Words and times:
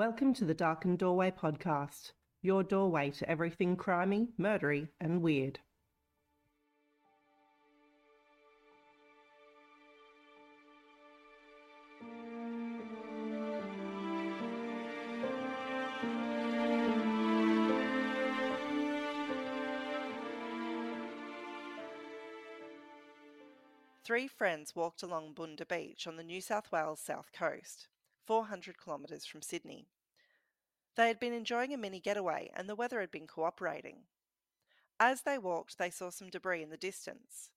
Welcome 0.00 0.32
to 0.36 0.46
the 0.46 0.54
Darkened 0.54 0.98
Doorway 0.98 1.30
podcast, 1.30 2.12
your 2.40 2.62
doorway 2.62 3.10
to 3.10 3.28
everything 3.28 3.76
crimey, 3.76 4.28
murdery, 4.40 4.88
and 4.98 5.20
weird. 5.20 5.58
Three 24.02 24.26
friends 24.26 24.74
walked 24.74 25.02
along 25.02 25.34
Bournda 25.34 25.68
Beach 25.68 26.06
on 26.06 26.16
the 26.16 26.24
New 26.24 26.40
South 26.40 26.72
Wales 26.72 27.00
south 27.00 27.32
coast, 27.34 27.88
400 28.26 28.76
kilometres 28.82 29.26
from 29.26 29.42
Sydney. 29.42 29.88
They 30.96 31.08
had 31.08 31.20
been 31.20 31.32
enjoying 31.32 31.72
a 31.72 31.76
mini 31.76 32.00
getaway 32.00 32.50
and 32.54 32.68
the 32.68 32.74
weather 32.74 33.00
had 33.00 33.10
been 33.10 33.26
cooperating. 33.26 34.04
As 34.98 35.22
they 35.22 35.38
walked, 35.38 35.78
they 35.78 35.90
saw 35.90 36.10
some 36.10 36.28
debris 36.28 36.62
in 36.62 36.70
the 36.70 36.76
distance. 36.76 37.50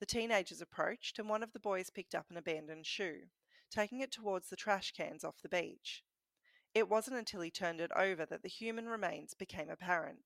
The 0.00 0.06
teenagers 0.06 0.60
approached 0.60 1.18
and 1.18 1.28
one 1.28 1.42
of 1.42 1.52
the 1.52 1.60
boys 1.60 1.90
picked 1.90 2.14
up 2.14 2.26
an 2.30 2.36
abandoned 2.36 2.86
shoe, 2.86 3.22
taking 3.70 4.00
it 4.00 4.12
towards 4.12 4.48
the 4.48 4.56
trash 4.56 4.92
cans 4.92 5.24
off 5.24 5.42
the 5.42 5.48
beach. 5.48 6.04
It 6.74 6.88
wasn't 6.88 7.16
until 7.16 7.40
he 7.40 7.50
turned 7.50 7.80
it 7.80 7.90
over 7.96 8.26
that 8.26 8.42
the 8.42 8.48
human 8.48 8.88
remains 8.88 9.34
became 9.34 9.70
apparent. 9.70 10.20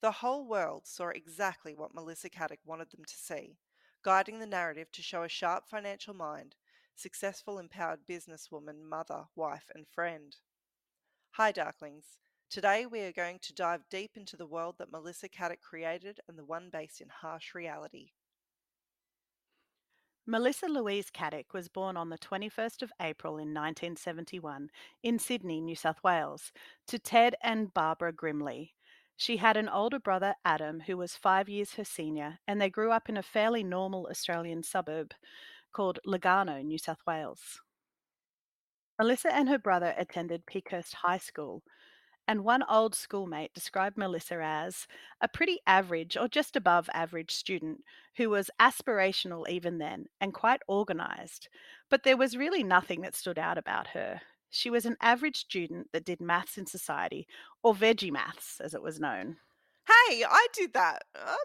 The 0.00 0.12
whole 0.12 0.46
world 0.46 0.86
saw 0.86 1.08
exactly 1.08 1.74
what 1.74 1.94
Melissa 1.94 2.30
Caddick 2.30 2.60
wanted 2.64 2.90
them 2.90 3.04
to 3.04 3.16
see 3.16 3.58
guiding 4.06 4.38
the 4.38 4.46
narrative 4.46 4.86
to 4.92 5.02
show 5.02 5.24
a 5.24 5.28
sharp 5.28 5.68
financial 5.68 6.14
mind, 6.14 6.54
successful 6.96 7.58
empowered 7.58 8.00
businesswoman, 8.08 8.82
mother, 8.82 9.24
wife, 9.36 9.70
and 9.74 9.86
friend. 9.86 10.36
Hi, 11.32 11.52
Darklings. 11.52 12.18
Today 12.48 12.86
we 12.86 13.00
are 13.00 13.12
going 13.12 13.38
to 13.42 13.54
dive 13.54 13.82
deep 13.90 14.12
into 14.16 14.36
the 14.36 14.46
world 14.46 14.76
that 14.78 14.90
Melissa 14.90 15.28
Caddick 15.28 15.60
created 15.60 16.20
and 16.28 16.38
the 16.38 16.44
one 16.44 16.70
based 16.72 17.00
in 17.00 17.08
harsh 17.08 17.54
reality. 17.54 18.12
Melissa 20.26 20.66
Louise 20.66 21.10
Caddick 21.10 21.52
was 21.52 21.68
born 21.68 21.96
on 21.96 22.08
the 22.08 22.18
21st 22.18 22.82
of 22.82 22.92
April 23.00 23.34
in 23.34 23.54
1971 23.54 24.70
in 25.02 25.18
Sydney, 25.18 25.60
New 25.60 25.76
South 25.76 26.02
Wales, 26.02 26.52
to 26.88 26.98
Ted 26.98 27.36
and 27.42 27.72
Barbara 27.72 28.12
Grimley. 28.12 28.70
She 29.16 29.36
had 29.36 29.56
an 29.56 29.68
older 29.68 29.98
brother, 29.98 30.34
Adam, 30.44 30.80
who 30.80 30.96
was 30.96 31.14
five 31.14 31.48
years 31.48 31.74
her 31.74 31.84
senior, 31.84 32.38
and 32.46 32.60
they 32.60 32.68
grew 32.68 32.90
up 32.90 33.08
in 33.08 33.16
a 33.16 33.22
fairly 33.22 33.62
normal 33.62 34.08
Australian 34.10 34.62
suburb 34.62 35.14
called 35.76 35.98
Lugarno, 36.06 36.64
New 36.64 36.78
South 36.78 37.00
Wales. 37.06 37.60
Melissa 38.98 39.30
and 39.30 39.46
her 39.50 39.58
brother 39.58 39.94
attended 39.98 40.46
Peakhurst 40.46 40.94
High 40.94 41.18
School, 41.18 41.62
and 42.26 42.44
one 42.44 42.64
old 42.66 42.94
schoolmate 42.94 43.52
described 43.52 43.98
Melissa 43.98 44.40
as 44.42 44.86
a 45.20 45.28
pretty 45.28 45.58
average 45.66 46.16
or 46.16 46.28
just 46.28 46.56
above 46.56 46.88
average 46.94 47.30
student 47.30 47.82
who 48.16 48.30
was 48.30 48.50
aspirational 48.58 49.46
even 49.50 49.76
then 49.76 50.06
and 50.18 50.32
quite 50.32 50.62
organised. 50.66 51.50
But 51.90 52.04
there 52.04 52.16
was 52.16 52.38
really 52.38 52.64
nothing 52.64 53.02
that 53.02 53.14
stood 53.14 53.38
out 53.38 53.58
about 53.58 53.88
her. 53.88 54.22
She 54.48 54.70
was 54.70 54.86
an 54.86 54.96
average 55.02 55.36
student 55.36 55.88
that 55.92 56.06
did 56.06 56.22
maths 56.22 56.56
in 56.56 56.64
society, 56.64 57.26
or 57.62 57.74
veggie 57.74 58.10
maths 58.10 58.62
as 58.64 58.72
it 58.72 58.80
was 58.80 58.98
known. 58.98 59.36
Hey, 59.86 60.24
I 60.24 60.46
did 60.54 60.72
that. 60.72 61.02
I'm 61.14 61.36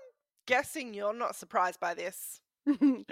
guessing 0.48 0.94
you're 0.94 1.14
not 1.14 1.36
surprised 1.36 1.82
by 1.82 1.94
this. 1.96 2.40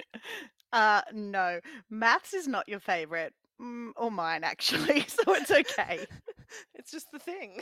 uh, 0.74 1.02
no, 1.14 1.60
maths 1.90 2.34
is 2.34 2.48
not 2.48 2.70
your 2.70 2.80
favorite, 2.80 3.34
mm, 3.62 3.92
or 3.96 4.12
mine 4.12 4.44
actually, 4.44 5.02
so 5.08 5.34
it's 5.36 5.52
okay. 5.52 6.06
it's 6.76 6.92
just 6.92 7.08
the 7.12 7.20
thing. 7.20 7.62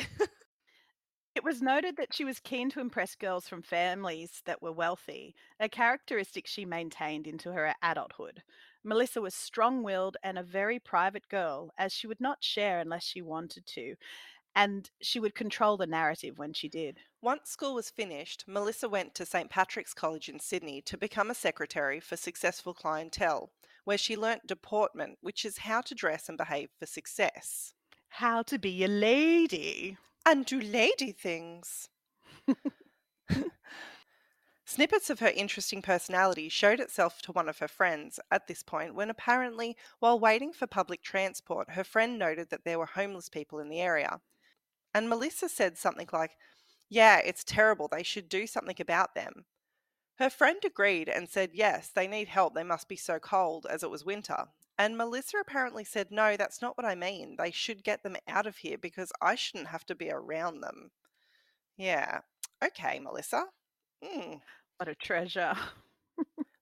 It 1.36 1.44
was 1.46 1.62
noted 1.62 1.96
that 1.96 2.14
she 2.14 2.26
was 2.26 2.42
keen 2.42 2.70
to 2.72 2.82
impress 2.82 3.16
girls 3.16 3.48
from 3.48 3.62
families 3.62 4.42
that 4.44 4.62
were 4.62 4.74
wealthy, 4.74 5.36
a 5.58 5.70
characteristic 5.70 6.46
she 6.48 6.66
maintained 6.66 7.28
into 7.28 7.54
her 7.54 7.74
adulthood. 7.82 8.44
Melissa 8.84 9.22
was 9.22 9.34
strong 9.34 9.84
willed 9.84 10.18
and 10.22 10.38
a 10.38 10.44
very 10.44 10.80
private 10.80 11.30
girl, 11.30 11.72
as 11.78 11.94
she 11.94 12.08
would 12.08 12.20
not 12.20 12.44
share 12.44 12.80
unless 12.80 13.06
she 13.06 13.22
wanted 13.22 13.66
to, 13.68 13.96
and 14.58 14.90
she 15.04 15.20
would 15.20 15.36
control 15.36 15.78
the 15.78 15.86
narrative 15.86 16.40
when 16.40 16.52
she 16.52 16.68
did. 16.68 16.98
Once 17.22 17.52
school 17.52 17.76
was 17.76 17.92
finished, 17.92 18.44
Melissa 18.48 18.90
went 18.90 19.14
to 19.14 19.24
St. 19.24 19.52
Patrick's 19.52 19.94
College 19.94 20.30
in 20.30 20.40
Sydney 20.40 20.82
to 20.82 20.98
become 20.98 21.30
a 21.30 21.36
secretary 21.36 22.00
for 22.00 22.18
successful 22.18 22.74
clientele, 22.74 23.52
where 23.84 24.00
she 24.00 24.18
learnt 24.18 24.48
deportment, 24.48 25.20
which 25.22 25.46
is 25.46 25.60
how 25.60 25.82
to 25.82 25.94
dress 25.94 26.28
and 26.28 26.40
behave 26.40 26.72
for 26.80 26.88
success. 26.88 27.76
How 28.10 28.42
to 28.42 28.58
be 28.58 28.84
a 28.84 28.88
lady 28.88 29.96
and 30.26 30.44
do 30.44 30.60
lady 30.60 31.12
things. 31.12 31.90
Snippets 34.66 35.12
of 35.12 35.20
her 35.20 35.28
interesting 35.28 35.84
personality 35.84 36.50
showed 36.50 36.80
itself 36.80 37.22
to 37.22 37.32
one 37.32 37.48
of 37.48 37.60
her 37.60 37.68
friends 37.68 38.20
at 38.32 38.48
this 38.48 38.64
point 38.64 38.96
when 38.96 39.12
apparently, 39.12 39.78
while 40.00 40.20
waiting 40.20 40.52
for 40.52 40.66
public 40.66 41.04
transport, 41.04 41.70
her 41.70 41.84
friend 41.84 42.18
noted 42.18 42.50
that 42.50 42.64
there 42.66 42.80
were 42.80 42.88
homeless 42.88 43.30
people 43.30 43.60
in 43.60 43.70
the 43.70 43.82
area. 43.82 44.20
And 44.98 45.10
Melissa 45.10 45.48
said 45.48 45.78
something 45.78 46.10
like, 46.12 46.32
Yeah, 46.90 47.20
it's 47.20 47.44
terrible. 47.44 47.88
They 47.88 48.02
should 48.02 48.28
do 48.28 48.48
something 48.48 48.78
about 48.80 49.14
them. 49.14 49.46
Her 50.18 50.32
friend 50.32 50.60
agreed 50.66 51.08
and 51.08 51.30
said, 51.30 51.52
Yes, 51.54 51.92
they 51.94 52.08
need 52.08 52.30
help. 52.30 52.56
They 52.56 52.64
must 52.64 52.90
be 52.90 52.96
so 52.96 53.20
cold, 53.20 53.68
as 53.70 53.84
it 53.84 53.92
was 53.92 54.04
winter. 54.04 54.46
And 54.76 54.98
Melissa 54.98 55.38
apparently 55.38 55.84
said, 55.84 56.08
No, 56.10 56.36
that's 56.36 56.64
not 56.64 56.76
what 56.78 56.86
I 56.88 56.96
mean. 56.96 57.36
They 57.38 57.52
should 57.52 57.84
get 57.84 58.02
them 58.02 58.16
out 58.28 58.48
of 58.48 58.58
here 58.58 58.80
because 58.80 59.12
I 59.22 59.36
shouldn't 59.36 59.68
have 59.68 59.86
to 59.86 59.94
be 59.94 60.10
around 60.10 60.62
them. 60.62 60.90
Yeah. 61.78 62.22
Okay, 62.66 62.98
Melissa. 62.98 63.46
Mm. 64.04 64.42
What 64.78 64.90
a 64.90 64.96
treasure. 64.96 65.54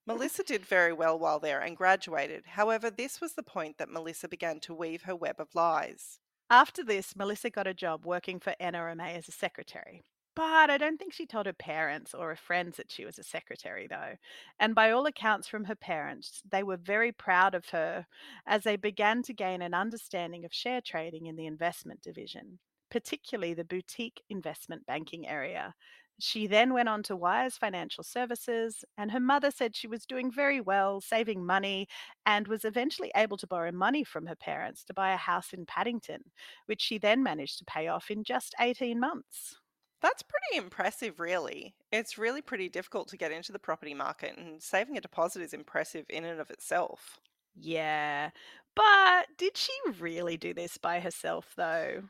Melissa 0.06 0.42
did 0.42 0.66
very 0.66 0.92
well 0.92 1.18
while 1.18 1.40
there 1.40 1.60
and 1.60 1.74
graduated. 1.74 2.44
However, 2.48 2.90
this 2.90 3.18
was 3.18 3.32
the 3.32 3.42
point 3.42 3.78
that 3.78 3.88
Melissa 3.88 4.28
began 4.28 4.60
to 4.60 4.74
weave 4.74 5.04
her 5.04 5.16
web 5.16 5.36
of 5.38 5.54
lies. 5.54 6.18
After 6.50 6.84
this, 6.84 7.16
Melissa 7.16 7.50
got 7.50 7.66
a 7.66 7.74
job 7.74 8.06
working 8.06 8.38
for 8.38 8.54
NRMA 8.60 9.16
as 9.16 9.28
a 9.28 9.32
secretary. 9.32 10.04
But 10.36 10.68
I 10.68 10.76
don't 10.76 10.98
think 10.98 11.14
she 11.14 11.26
told 11.26 11.46
her 11.46 11.54
parents 11.54 12.12
or 12.14 12.28
her 12.28 12.36
friends 12.36 12.76
that 12.76 12.90
she 12.92 13.06
was 13.06 13.18
a 13.18 13.24
secretary, 13.24 13.86
though. 13.88 14.16
And 14.60 14.74
by 14.74 14.90
all 14.90 15.06
accounts 15.06 15.48
from 15.48 15.64
her 15.64 15.74
parents, 15.74 16.42
they 16.48 16.62
were 16.62 16.76
very 16.76 17.10
proud 17.10 17.54
of 17.54 17.70
her 17.70 18.06
as 18.46 18.62
they 18.62 18.76
began 18.76 19.22
to 19.22 19.32
gain 19.32 19.62
an 19.62 19.72
understanding 19.72 20.44
of 20.44 20.52
share 20.52 20.82
trading 20.82 21.26
in 21.26 21.36
the 21.36 21.46
investment 21.46 22.02
division, 22.02 22.58
particularly 22.90 23.54
the 23.54 23.64
boutique 23.64 24.22
investment 24.28 24.84
banking 24.86 25.26
area. 25.26 25.74
She 26.18 26.46
then 26.46 26.74
went 26.74 26.88
on 26.90 27.02
to 27.04 27.16
Wise 27.16 27.56
Financial 27.56 28.04
Services, 28.04 28.84
and 28.98 29.10
her 29.12 29.20
mother 29.20 29.50
said 29.50 29.74
she 29.74 29.86
was 29.86 30.04
doing 30.06 30.30
very 30.30 30.60
well, 30.60 31.00
saving 31.00 31.44
money, 31.46 31.88
and 32.26 32.46
was 32.48 32.64
eventually 32.66 33.10
able 33.16 33.36
to 33.38 33.46
borrow 33.46 33.72
money 33.72 34.04
from 34.04 34.26
her 34.26 34.36
parents 34.36 34.84
to 34.84 34.94
buy 34.94 35.12
a 35.12 35.16
house 35.16 35.52
in 35.54 35.64
Paddington, 35.66 36.32
which 36.66 36.82
she 36.82 36.98
then 36.98 37.22
managed 37.22 37.58
to 37.60 37.64
pay 37.64 37.88
off 37.88 38.10
in 38.10 38.24
just 38.24 38.54
18 38.60 39.00
months. 39.00 39.58
That's 40.00 40.22
pretty 40.22 40.56
impressive, 40.56 41.20
really. 41.20 41.76
It's 41.92 42.16
really 42.16 42.40
pretty 42.40 42.70
difficult 42.70 43.08
to 43.08 43.18
get 43.18 43.30
into 43.32 43.52
the 43.52 43.58
property 43.58 43.92
market, 43.92 44.38
and 44.38 44.62
saving 44.62 44.96
a 44.96 45.02
deposit 45.02 45.42
is 45.42 45.52
impressive 45.52 46.06
in 46.08 46.24
and 46.24 46.40
of 46.40 46.50
itself. 46.50 47.20
Yeah, 47.54 48.30
but 48.74 49.36
did 49.36 49.56
she 49.56 49.72
really 49.98 50.36
do 50.36 50.52
this 50.54 50.78
by 50.78 51.00
herself, 51.00 51.54
though? 51.56 52.08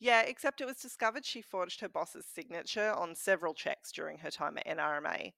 Yeah, 0.00 0.22
except 0.22 0.60
it 0.60 0.66
was 0.66 0.76
discovered 0.76 1.24
she 1.24 1.42
forged 1.42 1.80
her 1.80 1.88
boss's 1.88 2.26
signature 2.26 2.92
on 2.92 3.14
several 3.14 3.54
checks 3.54 3.92
during 3.92 4.18
her 4.18 4.30
time 4.30 4.58
at 4.58 4.66
NRMA. 4.66 5.34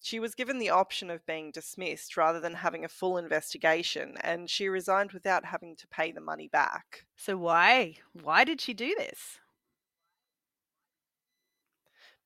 She 0.00 0.20
was 0.20 0.34
given 0.34 0.58
the 0.58 0.70
option 0.70 1.10
of 1.10 1.26
being 1.26 1.50
dismissed 1.50 2.16
rather 2.16 2.40
than 2.40 2.54
having 2.54 2.84
a 2.84 2.88
full 2.88 3.16
investigation, 3.16 4.16
and 4.20 4.50
she 4.50 4.68
resigned 4.68 5.12
without 5.12 5.46
having 5.46 5.76
to 5.76 5.88
pay 5.88 6.12
the 6.12 6.20
money 6.20 6.48
back. 6.48 7.06
So, 7.16 7.36
why? 7.36 7.98
Why 8.12 8.44
did 8.44 8.60
she 8.60 8.74
do 8.74 8.94
this? 8.98 9.38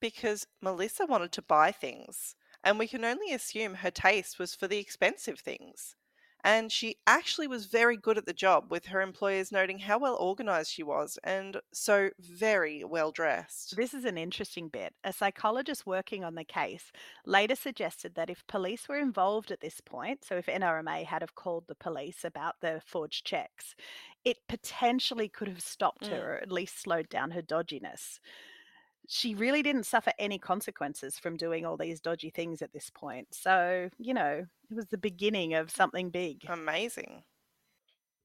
because 0.01 0.47
Melissa 0.61 1.07
wanted 1.07 1.33
to 1.33 1.43
buy 1.43 1.73
things, 1.73 2.35
and 2.65 2.79
we 2.79 2.89
can 2.89 3.05
only 3.05 3.33
assume 3.33 3.75
her 3.75 3.91
taste 3.91 4.39
was 4.39 4.55
for 4.55 4.69
the 4.69 4.79
expensive 4.79 5.41
things. 5.41 5.97
And 6.45 6.71
she 6.71 6.97
actually 7.07 7.47
was 7.47 7.67
very 7.67 7.97
good 7.97 8.17
at 8.17 8.27
the 8.27 8.33
job, 8.33 8.71
with 8.71 8.87
her 8.87 9.01
employers 9.01 9.53
noting 9.53 9.81
how 9.81 9.99
well 9.99 10.17
organized 10.17 10.71
she 10.73 10.83
was 10.83 11.19
and 11.25 11.61
so 11.73 12.11
very 12.19 12.85
well 12.85 13.11
dressed. 13.11 13.77
This 13.77 13.93
is 13.93 14.05
an 14.05 14.17
interesting 14.17 14.69
bit. 14.69 14.95
A 15.05 15.13
psychologist 15.13 15.87
working 15.87 16.25
on 16.25 16.35
the 16.35 16.45
case 16.45 16.93
later 17.27 17.55
suggested 17.55 18.15
that 18.15 18.31
if 18.31 18.47
police 18.47 18.89
were 18.89 18.99
involved 18.99 19.51
at 19.51 19.61
this 19.61 19.81
point, 19.81 20.25
so 20.25 20.37
if 20.37 20.47
NRMA 20.47 21.05
had 21.05 21.23
have 21.23 21.35
called 21.35 21.65
the 21.67 21.75
police 21.75 22.25
about 22.25 22.57
the 22.61 22.81
forged 22.85 23.27
checks, 23.27 23.75
it 24.25 24.39
potentially 24.49 25.29
could 25.29 25.49
have 25.49 25.61
stopped 25.61 26.05
mm. 26.05 26.11
her 26.11 26.35
or 26.35 26.39
at 26.39 26.53
least 26.53 26.81
slowed 26.81 27.09
down 27.09 27.33
her 27.33 27.43
dodginess 27.43 28.21
she 29.11 29.35
really 29.35 29.63
didn't 29.63 29.87
suffer 29.87 30.13
any 30.19 30.39
consequences 30.39 31.19
from 31.19 31.39
doing 31.39 31.65
all 31.65 31.79
these 31.79 31.99
dodgy 31.99 32.29
things 32.29 32.61
at 32.61 32.75
this 32.75 32.91
point. 32.91 33.29
So, 33.33 33.89
you 33.99 34.13
know, 34.13 34.45
it 34.71 34.75
was 34.75 34.85
the 34.87 34.99
beginning 34.99 35.55
of 35.55 35.71
something 35.71 36.11
big. 36.11 36.45
Amazing. 36.47 37.25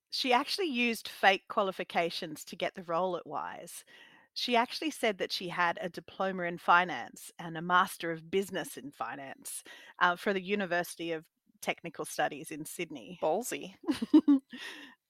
She 0.09 0.33
actually 0.33 0.67
used 0.67 1.07
fake 1.07 1.43
qualifications 1.47 2.43
to 2.43 2.57
get 2.57 2.75
the 2.75 2.83
role 2.83 3.15
at 3.15 3.25
Wise. 3.25 3.85
She 4.33 4.57
actually 4.57 4.91
said 4.91 5.19
that 5.19 5.31
she 5.31 5.47
had 5.47 5.79
a 5.81 5.87
diploma 5.87 6.43
in 6.43 6.57
finance 6.57 7.31
and 7.39 7.57
a 7.57 7.61
master 7.61 8.11
of 8.11 8.29
business 8.29 8.75
in 8.75 8.91
finance 8.91 9.63
uh, 9.99 10.17
for 10.17 10.33
the 10.33 10.41
University 10.41 11.13
of 11.13 11.23
Technical 11.61 12.03
Studies 12.03 12.51
in 12.51 12.65
Sydney. 12.65 13.19
Ballsy. 13.23 13.75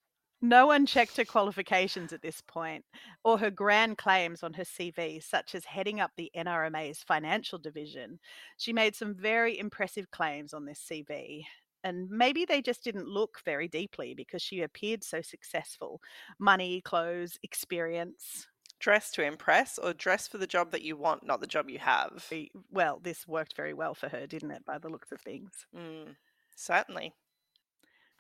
no 0.44 0.68
one 0.68 0.86
checked 0.86 1.16
her 1.16 1.24
qualifications 1.24 2.12
at 2.12 2.22
this 2.22 2.42
point 2.42 2.84
or 3.24 3.38
her 3.38 3.50
grand 3.50 3.98
claims 3.98 4.44
on 4.44 4.52
her 4.54 4.66
CV, 4.66 5.24
such 5.24 5.56
as 5.56 5.64
heading 5.64 6.02
up 6.02 6.12
the 6.18 6.30
NRMA's 6.36 7.00
financial 7.00 7.58
division. 7.58 8.20
She 8.58 8.74
made 8.74 8.94
some 8.94 9.16
very 9.16 9.58
impressive 9.58 10.12
claims 10.12 10.54
on 10.54 10.66
this 10.66 10.86
CV. 10.86 11.46
And 11.86 12.10
maybe 12.10 12.44
they 12.44 12.62
just 12.62 12.84
didn't 12.84 13.08
look 13.08 13.40
very 13.46 13.70
deeply 13.70 14.14
because 14.14 14.42
she 14.42 14.62
appeared 14.62 15.02
so 15.02 15.22
successful. 15.22 16.02
Money, 16.40 16.82
clothes, 16.82 17.40
experience. 17.42 18.48
Dress 18.80 19.12
to 19.12 19.24
impress 19.24 19.78
or 19.78 19.94
dress 19.94 20.28
for 20.28 20.40
the 20.40 20.48
job 20.48 20.72
that 20.72 20.82
you 20.82 20.98
want, 20.98 21.26
not 21.26 21.40
the 21.40 21.48
job 21.48 21.70
you 21.70 21.80
have? 21.80 22.26
Well, 22.70 23.00
this 23.02 23.26
worked 23.26 23.56
very 23.56 23.74
well 23.74 23.94
for 23.94 24.10
her, 24.10 24.28
didn't 24.28 24.52
it, 24.52 24.66
by 24.66 24.78
the 24.78 24.90
looks 24.90 25.14
of 25.14 25.22
things? 25.22 25.66
Mm, 25.74 26.16
certainly. 26.54 27.14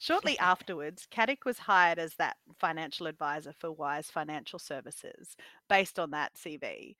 Shortly 0.03 0.37
afterwards, 0.37 1.07
Caddick 1.09 1.45
was 1.45 1.59
hired 1.59 1.97
as 1.97 2.15
that 2.15 2.35
financial 2.59 3.07
advisor 3.07 3.53
for 3.57 3.71
Wise 3.71 4.11
Financial 4.11 4.59
Services 4.59 5.37
based 5.69 5.97
on 5.97 6.11
that 6.11 6.33
CV 6.33 6.97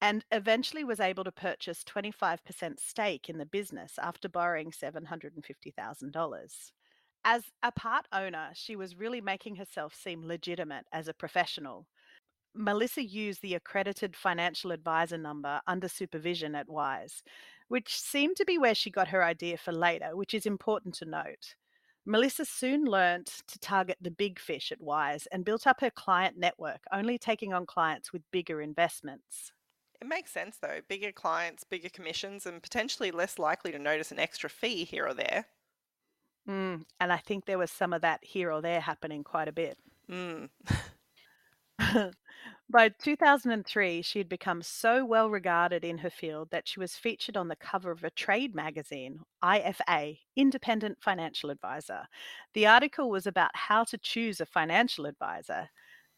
and 0.00 0.24
eventually 0.32 0.82
was 0.82 0.98
able 0.98 1.24
to 1.24 1.30
purchase 1.30 1.84
25% 1.84 2.80
stake 2.80 3.28
in 3.28 3.36
the 3.36 3.44
business 3.44 3.98
after 3.98 4.30
borrowing 4.30 4.70
$750,000. 4.70 6.70
As 7.26 7.42
a 7.62 7.72
part 7.72 8.06
owner, 8.10 8.48
she 8.54 8.76
was 8.76 8.96
really 8.96 9.20
making 9.20 9.56
herself 9.56 9.94
seem 9.94 10.26
legitimate 10.26 10.86
as 10.94 11.08
a 11.08 11.12
professional. 11.12 11.86
Melissa 12.54 13.04
used 13.04 13.42
the 13.42 13.56
accredited 13.56 14.16
financial 14.16 14.72
advisor 14.72 15.18
number 15.18 15.60
under 15.66 15.86
supervision 15.86 16.54
at 16.54 16.66
Wise, 16.66 17.22
which 17.68 18.00
seemed 18.00 18.36
to 18.36 18.46
be 18.46 18.56
where 18.56 18.74
she 18.74 18.90
got 18.90 19.08
her 19.08 19.22
idea 19.22 19.58
for 19.58 19.72
later, 19.72 20.16
which 20.16 20.32
is 20.32 20.46
important 20.46 20.94
to 20.94 21.04
note. 21.04 21.56
Melissa 22.06 22.44
soon 22.44 22.84
learnt 22.84 23.42
to 23.48 23.58
target 23.58 23.98
the 24.00 24.12
big 24.12 24.38
fish 24.38 24.70
at 24.70 24.80
Wise 24.80 25.26
and 25.32 25.44
built 25.44 25.66
up 25.66 25.80
her 25.80 25.90
client 25.90 26.38
network, 26.38 26.84
only 26.92 27.18
taking 27.18 27.52
on 27.52 27.66
clients 27.66 28.12
with 28.12 28.22
bigger 28.30 28.60
investments. 28.60 29.52
It 30.00 30.06
makes 30.06 30.30
sense 30.30 30.58
though. 30.58 30.80
Bigger 30.88 31.10
clients, 31.10 31.64
bigger 31.64 31.88
commissions, 31.88 32.46
and 32.46 32.62
potentially 32.62 33.10
less 33.10 33.38
likely 33.38 33.72
to 33.72 33.78
notice 33.78 34.12
an 34.12 34.20
extra 34.20 34.48
fee 34.48 34.84
here 34.84 35.06
or 35.06 35.14
there. 35.14 35.46
Mm, 36.48 36.84
and 37.00 37.12
I 37.12 37.16
think 37.16 37.44
there 37.44 37.58
was 37.58 37.72
some 37.72 37.92
of 37.92 38.02
that 38.02 38.20
here 38.22 38.52
or 38.52 38.62
there 38.62 38.80
happening 38.80 39.24
quite 39.24 39.48
a 39.48 39.52
bit. 39.52 39.78
Mm. 40.08 40.48
By 42.68 42.88
2003, 42.88 44.02
she 44.02 44.18
had 44.18 44.28
become 44.28 44.62
so 44.62 45.04
well 45.04 45.30
regarded 45.30 45.84
in 45.84 45.98
her 45.98 46.10
field 46.10 46.50
that 46.50 46.66
she 46.66 46.80
was 46.80 46.96
featured 46.96 47.36
on 47.36 47.48
the 47.48 47.56
cover 47.56 47.90
of 47.92 48.02
a 48.02 48.10
trade 48.10 48.54
magazine, 48.54 49.20
IFA, 49.42 50.18
Independent 50.34 50.98
Financial 51.00 51.50
Advisor. 51.50 52.08
The 52.54 52.66
article 52.66 53.08
was 53.10 53.26
about 53.26 53.54
how 53.54 53.84
to 53.84 53.98
choose 53.98 54.40
a 54.40 54.46
financial 54.46 55.06
advisor. 55.06 55.68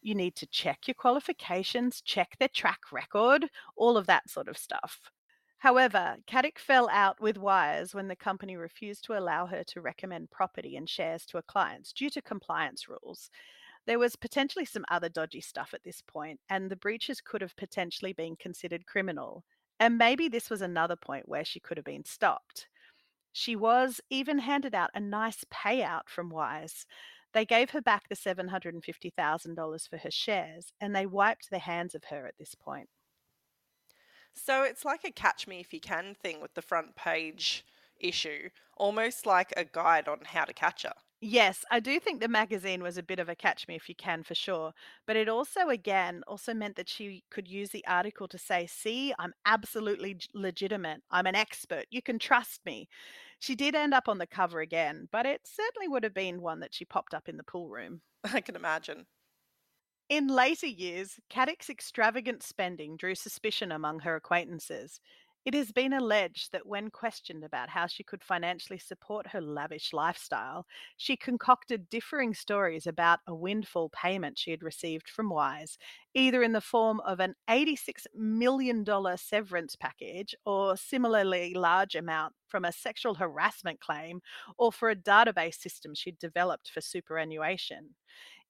You 0.01 0.15
need 0.15 0.35
to 0.37 0.47
check 0.47 0.87
your 0.87 0.95
qualifications, 0.95 2.01
check 2.01 2.37
their 2.39 2.47
track 2.47 2.91
record, 2.91 3.49
all 3.75 3.97
of 3.97 4.07
that 4.07 4.29
sort 4.29 4.47
of 4.47 4.57
stuff. 4.57 5.11
However, 5.59 6.17
Caddick 6.25 6.57
fell 6.57 6.89
out 6.89 7.19
with 7.19 7.37
Wise 7.37 7.93
when 7.93 8.07
the 8.07 8.15
company 8.15 8.55
refused 8.55 9.03
to 9.05 9.17
allow 9.19 9.45
her 9.47 9.63
to 9.65 9.81
recommend 9.81 10.31
property 10.31 10.77
and 10.77 10.89
shares 10.89 11.25
to 11.27 11.37
her 11.37 11.43
clients 11.43 11.91
due 11.91 12.09
to 12.11 12.21
compliance 12.21 12.87
rules. 12.87 13.29
There 13.89 13.97
was 13.97 14.15
potentially 14.15 14.65
some 14.65 14.85
other 14.91 15.09
dodgy 15.09 15.41
stuff 15.41 15.73
at 15.73 15.83
this 15.83 15.99
point, 15.99 16.39
and 16.47 16.69
the 16.69 16.75
breaches 16.75 17.21
could 17.21 17.41
have 17.41 17.55
potentially 17.55 18.13
been 18.13 18.35
considered 18.35 18.85
criminal. 18.85 19.43
And 19.79 19.97
maybe 19.97 20.27
this 20.27 20.47
was 20.47 20.61
another 20.61 20.95
point 20.95 21.27
where 21.27 21.43
she 21.43 21.59
could 21.59 21.75
have 21.75 21.85
been 21.85 22.05
stopped. 22.05 22.67
She 23.33 23.55
was 23.55 23.99
even 24.11 24.37
handed 24.37 24.75
out 24.75 24.91
a 24.93 24.99
nice 24.99 25.43
payout 25.51 26.07
from 26.07 26.29
Wise. 26.29 26.85
They 27.33 27.45
gave 27.45 27.71
her 27.71 27.81
back 27.81 28.09
the 28.09 28.15
$750,000 28.15 29.89
for 29.89 29.97
her 29.97 30.11
shares, 30.11 30.71
and 30.79 30.95
they 30.95 31.07
wiped 31.07 31.49
their 31.49 31.59
hands 31.59 31.95
of 31.95 32.03
her 32.11 32.27
at 32.27 32.37
this 32.37 32.53
point. 32.53 32.89
So 34.35 34.61
it's 34.61 34.85
like 34.85 35.03
a 35.03 35.09
catch 35.09 35.47
me 35.47 35.61
if 35.61 35.73
you 35.73 35.79
can 35.81 36.13
thing 36.13 36.41
with 36.41 36.53
the 36.53 36.61
front 36.61 36.95
page 36.95 37.65
issue, 37.99 38.49
almost 38.77 39.25
like 39.25 39.51
a 39.57 39.65
guide 39.65 40.07
on 40.07 40.19
how 40.25 40.45
to 40.45 40.53
catch 40.53 40.83
her. 40.83 40.93
Yes, 41.21 41.65
I 41.69 41.81
do 41.81 41.99
think 41.99 42.21
the 42.21 42.29
magazine 42.29 42.81
was 42.81 42.97
a 42.97 43.03
bit 43.03 43.19
of 43.19 43.27
a 43.27 43.35
catch 43.35 43.67
me 43.67 43.75
if 43.75 43.89
you 43.89 43.95
can 43.95 44.23
for 44.23 44.35
sure. 44.35 44.73
But 45.05 45.17
it 45.17 45.27
also, 45.27 45.67
again, 45.67 46.23
also 46.27 46.53
meant 46.53 46.77
that 46.77 46.87
she 46.87 47.23
could 47.29 47.47
use 47.47 47.71
the 47.71 47.85
article 47.85 48.27
to 48.29 48.37
say, 48.37 48.67
see, 48.67 49.13
I'm 49.19 49.33
absolutely 49.45 50.13
j- 50.13 50.29
legitimate. 50.33 51.03
I'm 51.11 51.27
an 51.27 51.35
expert. 51.35 51.85
You 51.91 52.01
can 52.01 52.19
trust 52.19 52.65
me. 52.65 52.87
She 53.39 53.55
did 53.55 53.75
end 53.75 53.93
up 53.93 54.07
on 54.07 54.17
the 54.17 54.27
cover 54.27 54.61
again, 54.61 55.09
but 55.11 55.25
it 55.25 55.41
certainly 55.45 55.89
would 55.89 56.03
have 56.03 56.13
been 56.13 56.41
one 56.41 56.61
that 56.61 56.73
she 56.73 56.85
popped 56.85 57.13
up 57.13 57.27
in 57.27 57.35
the 57.37 57.43
pool 57.43 57.69
room. 57.69 58.01
I 58.23 58.39
can 58.39 58.55
imagine. 58.55 59.05
In 60.07 60.27
later 60.27 60.67
years, 60.67 61.19
Caddick's 61.29 61.69
extravagant 61.69 62.43
spending 62.43 62.95
drew 62.95 63.15
suspicion 63.15 63.71
among 63.71 63.99
her 64.01 64.15
acquaintances. 64.15 64.99
It 65.49 65.55
has 65.55 65.71
been 65.71 65.93
alleged 65.93 66.51
that 66.51 66.67
when 66.67 66.91
questioned 66.91 67.43
about 67.43 67.69
how 67.69 67.87
she 67.87 68.03
could 68.03 68.23
financially 68.23 68.77
support 68.77 69.25
her 69.29 69.41
lavish 69.41 69.93
lifestyle, 69.93 70.67
she 70.95 71.17
concocted 71.17 71.89
differing 71.89 72.35
stories 72.35 72.85
about 72.85 73.21
a 73.25 73.33
windfall 73.33 73.89
payment 73.89 74.37
she 74.37 74.51
had 74.51 74.61
received 74.61 75.09
from 75.09 75.31
Wise, 75.31 75.79
either 76.13 76.43
in 76.43 76.51
the 76.51 76.61
form 76.61 76.99
of 76.99 77.19
an 77.19 77.33
$86 77.49 78.05
million 78.13 78.85
severance 79.17 79.75
package 79.75 80.35
or 80.45 80.77
similarly 80.77 81.55
large 81.55 81.95
amount 81.95 82.35
from 82.47 82.63
a 82.63 82.71
sexual 82.71 83.15
harassment 83.15 83.79
claim 83.79 84.21
or 84.55 84.71
for 84.71 84.91
a 84.91 84.95
database 84.95 85.55
system 85.55 85.95
she'd 85.95 86.19
developed 86.19 86.69
for 86.69 86.81
superannuation. 86.81 87.95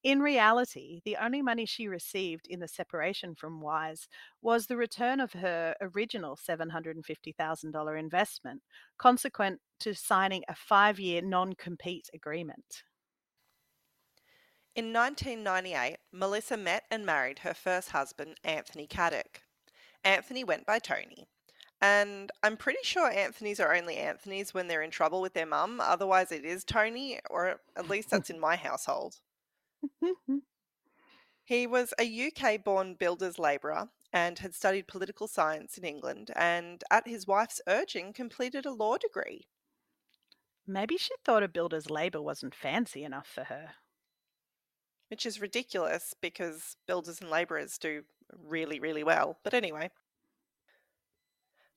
In 0.01 0.22
reality, 0.22 1.01
the 1.04 1.18
only 1.18 1.42
money 1.42 1.66
she 1.66 1.88
received 1.88 2.48
in 2.48 2.62
the 2.62 2.69
separation 2.69 3.36
from 3.36 3.60
Wise 3.60 4.07
was 4.42 4.68
the 4.68 4.78
return 4.78 5.19
of 5.19 5.34
her 5.34 5.75
original 5.81 6.38
$750,000 6.38 8.00
investment, 8.00 8.62
consequent 8.98 9.60
to 9.81 9.94
signing 9.94 10.44
a 10.48 10.56
five 10.56 11.00
year 11.00 11.22
non 11.22 11.54
compete 11.54 12.10
agreement. 12.13 12.84
In 14.74 14.94
1998, 14.94 15.98
Melissa 16.13 16.56
met 16.56 16.84
and 16.90 17.06
married 17.06 17.39
her 17.39 17.53
first 17.53 17.89
husband, 17.89 18.38
Anthony 18.46 18.88
Caddick. 18.88 19.44
Anthony 20.06 20.46
went 20.46 20.65
by 20.65 20.79
Tony. 20.79 21.27
And 21.82 22.32
I'm 22.44 22.56
pretty 22.56 22.79
sure 22.84 23.10
Anthony's 23.10 23.60
are 23.60 23.75
only 23.75 23.98
Anthony's 23.98 24.53
when 24.53 24.68
they're 24.68 24.82
in 24.82 24.91
trouble 24.91 25.20
with 25.20 25.34
their 25.34 25.46
mum. 25.46 25.82
Otherwise, 25.82 26.32
it 26.32 26.46
is 26.46 26.63
Tony, 26.63 27.20
or 27.29 27.60
at 27.75 27.89
least 27.89 28.10
that's 28.10 28.29
in 28.29 28.39
my 28.39 28.56
household. 28.56 29.15
He 31.43 31.67
was 31.67 31.93
a 32.00 32.27
UK 32.27 32.63
born 32.63 32.93
builder's 32.93 33.38
labourer 33.38 33.89
and 34.13 34.39
had 34.39 34.55
studied 34.55 34.88
political 34.88 35.27
science 35.27 35.77
in 35.77 35.83
England 35.83 36.31
and, 36.33 36.81
at 36.89 37.07
his 37.09 37.27
wife's 37.27 37.59
urging, 37.67 38.13
completed 38.13 38.65
a 38.65 38.71
law 38.71 38.95
degree. 38.98 39.50
Maybe 40.65 40.95
she 40.95 41.13
thought 41.25 41.43
a 41.43 41.50
builder's 41.50 41.89
labour 41.89 42.21
wasn't 42.21 42.55
fancy 42.55 43.03
enough 43.03 43.27
for 43.27 43.43
her. 43.43 43.75
which 45.09 45.25
is 45.25 45.41
ridiculous 45.41 46.13
because 46.21 46.75
builders 46.88 47.19
and 47.21 47.29
labourers 47.29 47.77
do 47.77 48.03
really, 48.38 48.79
really 48.79 49.03
well. 49.03 49.39
But 49.43 49.53
anyway. 49.53 49.89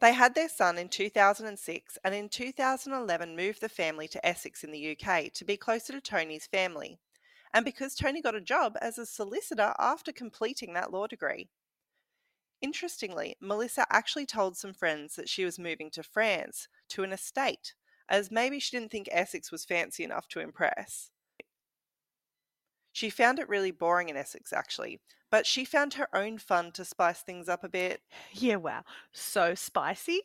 They 0.01 0.13
had 0.13 0.35
their 0.35 0.51
son 0.51 0.77
in 0.77 0.91
2006 0.91 1.97
and 2.05 2.15
in 2.15 2.29
2011 2.29 3.35
moved 3.35 3.63
the 3.63 3.71
family 3.71 4.07
to 4.09 4.27
Essex 4.27 4.63
in 4.63 4.71
the 4.71 4.95
UK 4.95 5.33
to 5.33 5.47
be 5.47 5.57
closer 5.57 5.95
to 5.95 6.01
Tony's 6.03 6.47
family. 6.47 6.99
And 7.55 7.65
because 7.65 7.95
Tony 7.95 8.23
got 8.23 8.35
a 8.35 8.41
job 8.41 8.77
as 8.81 8.99
a 8.99 9.07
solicitor 9.07 9.75
after 9.79 10.13
completing 10.13 10.73
that 10.73 10.93
law 10.93 11.07
degree. 11.07 11.49
Interestingly, 12.63 13.37
Melissa 13.41 13.85
actually 13.91 14.25
told 14.25 14.57
some 14.57 14.73
friends 14.73 15.17
that 15.17 15.29
she 15.29 15.45
was 15.45 15.59
moving 15.59 15.91
to 15.91 16.03
France 16.03 16.69
to 16.91 17.03
an 17.03 17.13
estate, 17.13 17.75
as 18.09 18.31
maybe 18.31 18.61
she 18.61 18.77
didn't 18.77 18.93
think 18.93 19.09
Essex 19.11 19.51
was 19.51 19.65
fancy 19.65 20.05
enough 20.05 20.29
to 20.29 20.41
impress. 20.41 21.11
She 22.93 23.11
found 23.11 23.39
it 23.39 23.49
really 23.49 23.71
boring 23.71 24.11
in 24.11 24.17
Essex, 24.17 24.53
actually, 24.53 25.01
but 25.31 25.47
she 25.47 25.65
found 25.65 25.95
her 25.95 26.15
own 26.15 26.39
fun 26.39 26.73
to 26.73 26.85
spice 26.85 27.21
things 27.21 27.49
up 27.49 27.65
a 27.65 27.69
bit. 27.69 28.03
Yeah, 28.33 28.57
wow. 28.57 28.85
So 29.13 29.55
spicy. 29.55 30.21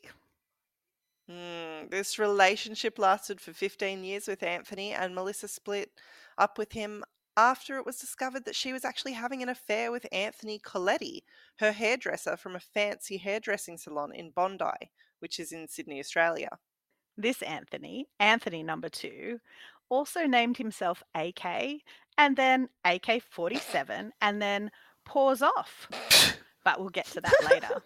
Hmm, 1.30 1.88
this 1.90 2.20
relationship 2.20 3.00
lasted 3.00 3.42
for 3.42 3.52
15 3.52 4.04
years 4.04 4.28
with 4.28 4.44
Anthony, 4.44 4.94
and 4.94 5.16
Melissa 5.16 5.48
split 5.48 5.92
up 6.38 6.58
with 6.58 6.74
him 6.74 7.04
after 7.38 7.78
it 7.78 7.86
was 7.86 8.00
discovered 8.00 8.44
that 8.46 8.56
she 8.56 8.74
was 8.74 8.84
actually 8.84 9.14
having 9.14 9.44
an 9.44 9.50
affair 9.50 9.92
with 9.92 10.08
Anthony 10.12 10.60
Koletti, 10.60 11.22
her 11.60 11.72
hairdresser 11.72 12.36
from 12.36 12.56
a 12.56 12.60
fancy 12.60 13.18
hairdressing 13.18 13.78
salon 13.78 14.14
in 14.14 14.32
Bondi, 14.32 14.92
which 15.20 15.40
is 15.40 15.52
in 15.52 15.68
Sydney, 15.68 16.00
Australia. 16.00 16.50
This 17.16 17.44
Anthony, 17.44 18.08
Anthony 18.20 18.64
number 18.64 18.90
two, 18.90 19.40
also 19.90 20.26
named 20.26 20.58
himself 20.58 21.04
AK 21.16 21.82
and 22.18 22.36
then 22.36 22.70
AK 22.84 23.22
47, 23.30 24.12
and 24.20 24.42
then 24.42 24.72
paws 25.06 25.42
off. 25.44 25.88
but 26.66 26.80
we'll 26.80 26.90
get 26.90 27.06
to 27.06 27.22
that 27.22 27.34
later. 27.50 27.84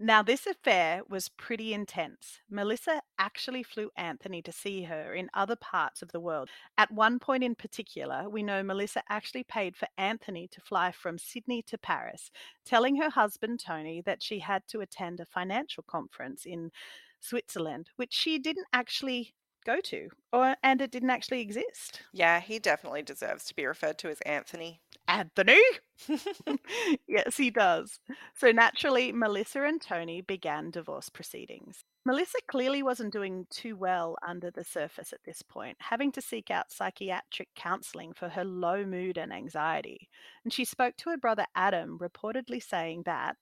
Now, 0.00 0.22
this 0.22 0.46
affair 0.46 1.02
was 1.08 1.28
pretty 1.28 1.74
intense. 1.74 2.38
Melissa 2.48 3.02
actually 3.18 3.64
flew 3.64 3.90
Anthony 3.96 4.40
to 4.42 4.52
see 4.52 4.84
her 4.84 5.12
in 5.12 5.28
other 5.34 5.56
parts 5.56 6.02
of 6.02 6.12
the 6.12 6.20
world. 6.20 6.50
At 6.76 6.92
one 6.92 7.18
point 7.18 7.42
in 7.42 7.56
particular, 7.56 8.28
we 8.28 8.44
know 8.44 8.62
Melissa 8.62 9.02
actually 9.08 9.42
paid 9.42 9.76
for 9.76 9.88
Anthony 9.98 10.46
to 10.52 10.60
fly 10.60 10.92
from 10.92 11.18
Sydney 11.18 11.62
to 11.62 11.76
Paris, 11.76 12.30
telling 12.64 12.94
her 12.96 13.10
husband 13.10 13.58
Tony 13.58 14.00
that 14.02 14.22
she 14.22 14.38
had 14.38 14.62
to 14.68 14.80
attend 14.80 15.18
a 15.18 15.24
financial 15.24 15.82
conference 15.82 16.46
in 16.46 16.70
Switzerland, 17.18 17.90
which 17.96 18.12
she 18.12 18.38
didn't 18.38 18.68
actually 18.72 19.34
go 19.64 19.80
to, 19.80 20.08
or 20.32 20.56
and 20.62 20.80
it 20.80 20.92
didn't 20.92 21.10
actually 21.10 21.40
exist. 21.40 22.02
Yeah, 22.12 22.38
he 22.40 22.60
definitely 22.60 23.02
deserves 23.02 23.44
to 23.46 23.54
be 23.54 23.66
referred 23.66 23.98
to 23.98 24.08
as 24.08 24.20
Anthony. 24.20 24.80
Anthony? 25.08 25.60
yes, 27.08 27.36
he 27.36 27.50
does. 27.50 27.98
So 28.34 28.52
naturally, 28.52 29.10
Melissa 29.10 29.64
and 29.64 29.80
Tony 29.80 30.20
began 30.20 30.70
divorce 30.70 31.08
proceedings. 31.08 31.82
Melissa 32.04 32.38
clearly 32.48 32.82
wasn't 32.82 33.12
doing 33.12 33.46
too 33.50 33.74
well 33.76 34.16
under 34.26 34.50
the 34.50 34.64
surface 34.64 35.12
at 35.12 35.24
this 35.24 35.42
point, 35.42 35.76
having 35.80 36.12
to 36.12 36.20
seek 36.22 36.50
out 36.50 36.70
psychiatric 36.70 37.48
counseling 37.56 38.12
for 38.12 38.28
her 38.28 38.44
low 38.44 38.84
mood 38.84 39.18
and 39.18 39.32
anxiety. 39.32 40.08
And 40.44 40.52
she 40.52 40.64
spoke 40.64 40.96
to 40.98 41.10
her 41.10 41.18
brother 41.18 41.46
Adam, 41.54 41.98
reportedly 41.98 42.62
saying 42.62 43.02
that, 43.06 43.36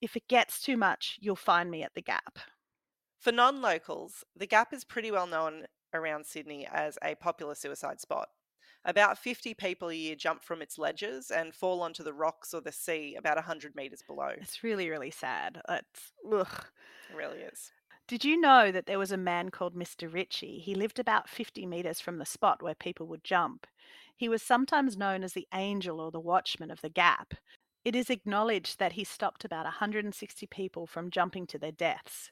if 0.00 0.16
it 0.16 0.28
gets 0.28 0.60
too 0.60 0.76
much, 0.76 1.18
you'll 1.20 1.36
find 1.36 1.70
me 1.70 1.82
at 1.82 1.94
the 1.94 2.02
Gap. 2.02 2.38
For 3.20 3.32
non 3.32 3.60
locals, 3.60 4.24
the 4.34 4.46
Gap 4.46 4.72
is 4.72 4.84
pretty 4.84 5.10
well 5.10 5.26
known 5.26 5.66
around 5.92 6.26
Sydney 6.26 6.66
as 6.66 6.98
a 7.02 7.14
popular 7.16 7.54
suicide 7.54 8.00
spot. 8.00 8.28
About 8.84 9.18
50 9.18 9.54
people 9.54 9.90
a 9.90 9.94
year 9.94 10.14
jump 10.16 10.42
from 10.42 10.62
its 10.62 10.78
ledges 10.78 11.30
and 11.30 11.54
fall 11.54 11.82
onto 11.82 12.02
the 12.02 12.14
rocks 12.14 12.54
or 12.54 12.60
the 12.62 12.72
sea 12.72 13.14
about 13.18 13.36
100 13.36 13.76
metres 13.76 14.02
below. 14.06 14.30
It's 14.38 14.64
really, 14.64 14.88
really 14.88 15.10
sad. 15.10 15.60
It's, 15.68 16.12
ugh. 16.32 16.64
It 17.10 17.16
really 17.16 17.40
is. 17.40 17.72
Did 18.08 18.24
you 18.24 18.40
know 18.40 18.72
that 18.72 18.86
there 18.86 18.98
was 18.98 19.12
a 19.12 19.16
man 19.16 19.50
called 19.50 19.76
Mr. 19.76 20.12
Ritchie? 20.12 20.58
He 20.58 20.74
lived 20.74 20.98
about 20.98 21.28
50 21.28 21.66
metres 21.66 22.00
from 22.00 22.18
the 22.18 22.24
spot 22.24 22.62
where 22.62 22.74
people 22.74 23.06
would 23.06 23.22
jump. 23.22 23.66
He 24.16 24.28
was 24.28 24.42
sometimes 24.42 24.96
known 24.96 25.22
as 25.22 25.34
the 25.34 25.46
angel 25.54 26.00
or 26.00 26.10
the 26.10 26.18
watchman 26.18 26.70
of 26.70 26.80
the 26.80 26.88
gap. 26.88 27.34
It 27.84 27.94
is 27.94 28.10
acknowledged 28.10 28.78
that 28.78 28.94
he 28.94 29.04
stopped 29.04 29.44
about 29.44 29.64
160 29.64 30.46
people 30.46 30.86
from 30.86 31.10
jumping 31.10 31.46
to 31.48 31.58
their 31.58 31.72
deaths. 31.72 32.30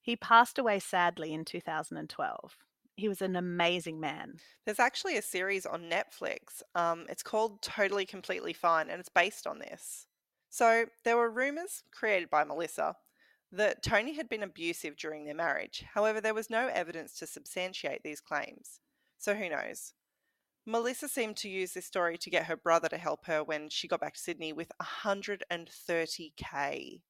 He 0.00 0.14
passed 0.16 0.58
away 0.58 0.78
sadly 0.78 1.32
in 1.32 1.44
2012. 1.44 2.56
He 2.98 3.08
was 3.08 3.22
an 3.22 3.36
amazing 3.36 4.00
man. 4.00 4.40
There's 4.66 4.80
actually 4.80 5.16
a 5.16 5.22
series 5.22 5.64
on 5.64 5.88
Netflix. 5.88 6.64
Um, 6.74 7.06
it's 7.08 7.22
called 7.22 7.62
Totally 7.62 8.04
Completely 8.04 8.52
Fine, 8.52 8.90
and 8.90 8.98
it's 8.98 9.08
based 9.08 9.46
on 9.46 9.60
this. 9.60 10.08
So, 10.50 10.86
there 11.04 11.16
were 11.16 11.30
rumours 11.30 11.84
created 11.92 12.28
by 12.28 12.42
Melissa 12.42 12.96
that 13.52 13.84
Tony 13.84 14.14
had 14.14 14.28
been 14.28 14.42
abusive 14.42 14.96
during 14.96 15.24
their 15.24 15.36
marriage. 15.36 15.84
However, 15.94 16.20
there 16.20 16.34
was 16.34 16.50
no 16.50 16.66
evidence 16.66 17.16
to 17.20 17.28
substantiate 17.28 18.02
these 18.02 18.20
claims. 18.20 18.80
So, 19.16 19.36
who 19.36 19.48
knows? 19.48 19.92
Melissa 20.66 21.06
seemed 21.06 21.36
to 21.36 21.48
use 21.48 21.74
this 21.74 21.86
story 21.86 22.18
to 22.18 22.30
get 22.30 22.46
her 22.46 22.56
brother 22.56 22.88
to 22.88 22.98
help 22.98 23.26
her 23.26 23.44
when 23.44 23.68
she 23.68 23.86
got 23.86 24.00
back 24.00 24.14
to 24.14 24.20
Sydney 24.20 24.52
with 24.52 24.72
130k. 24.82 27.02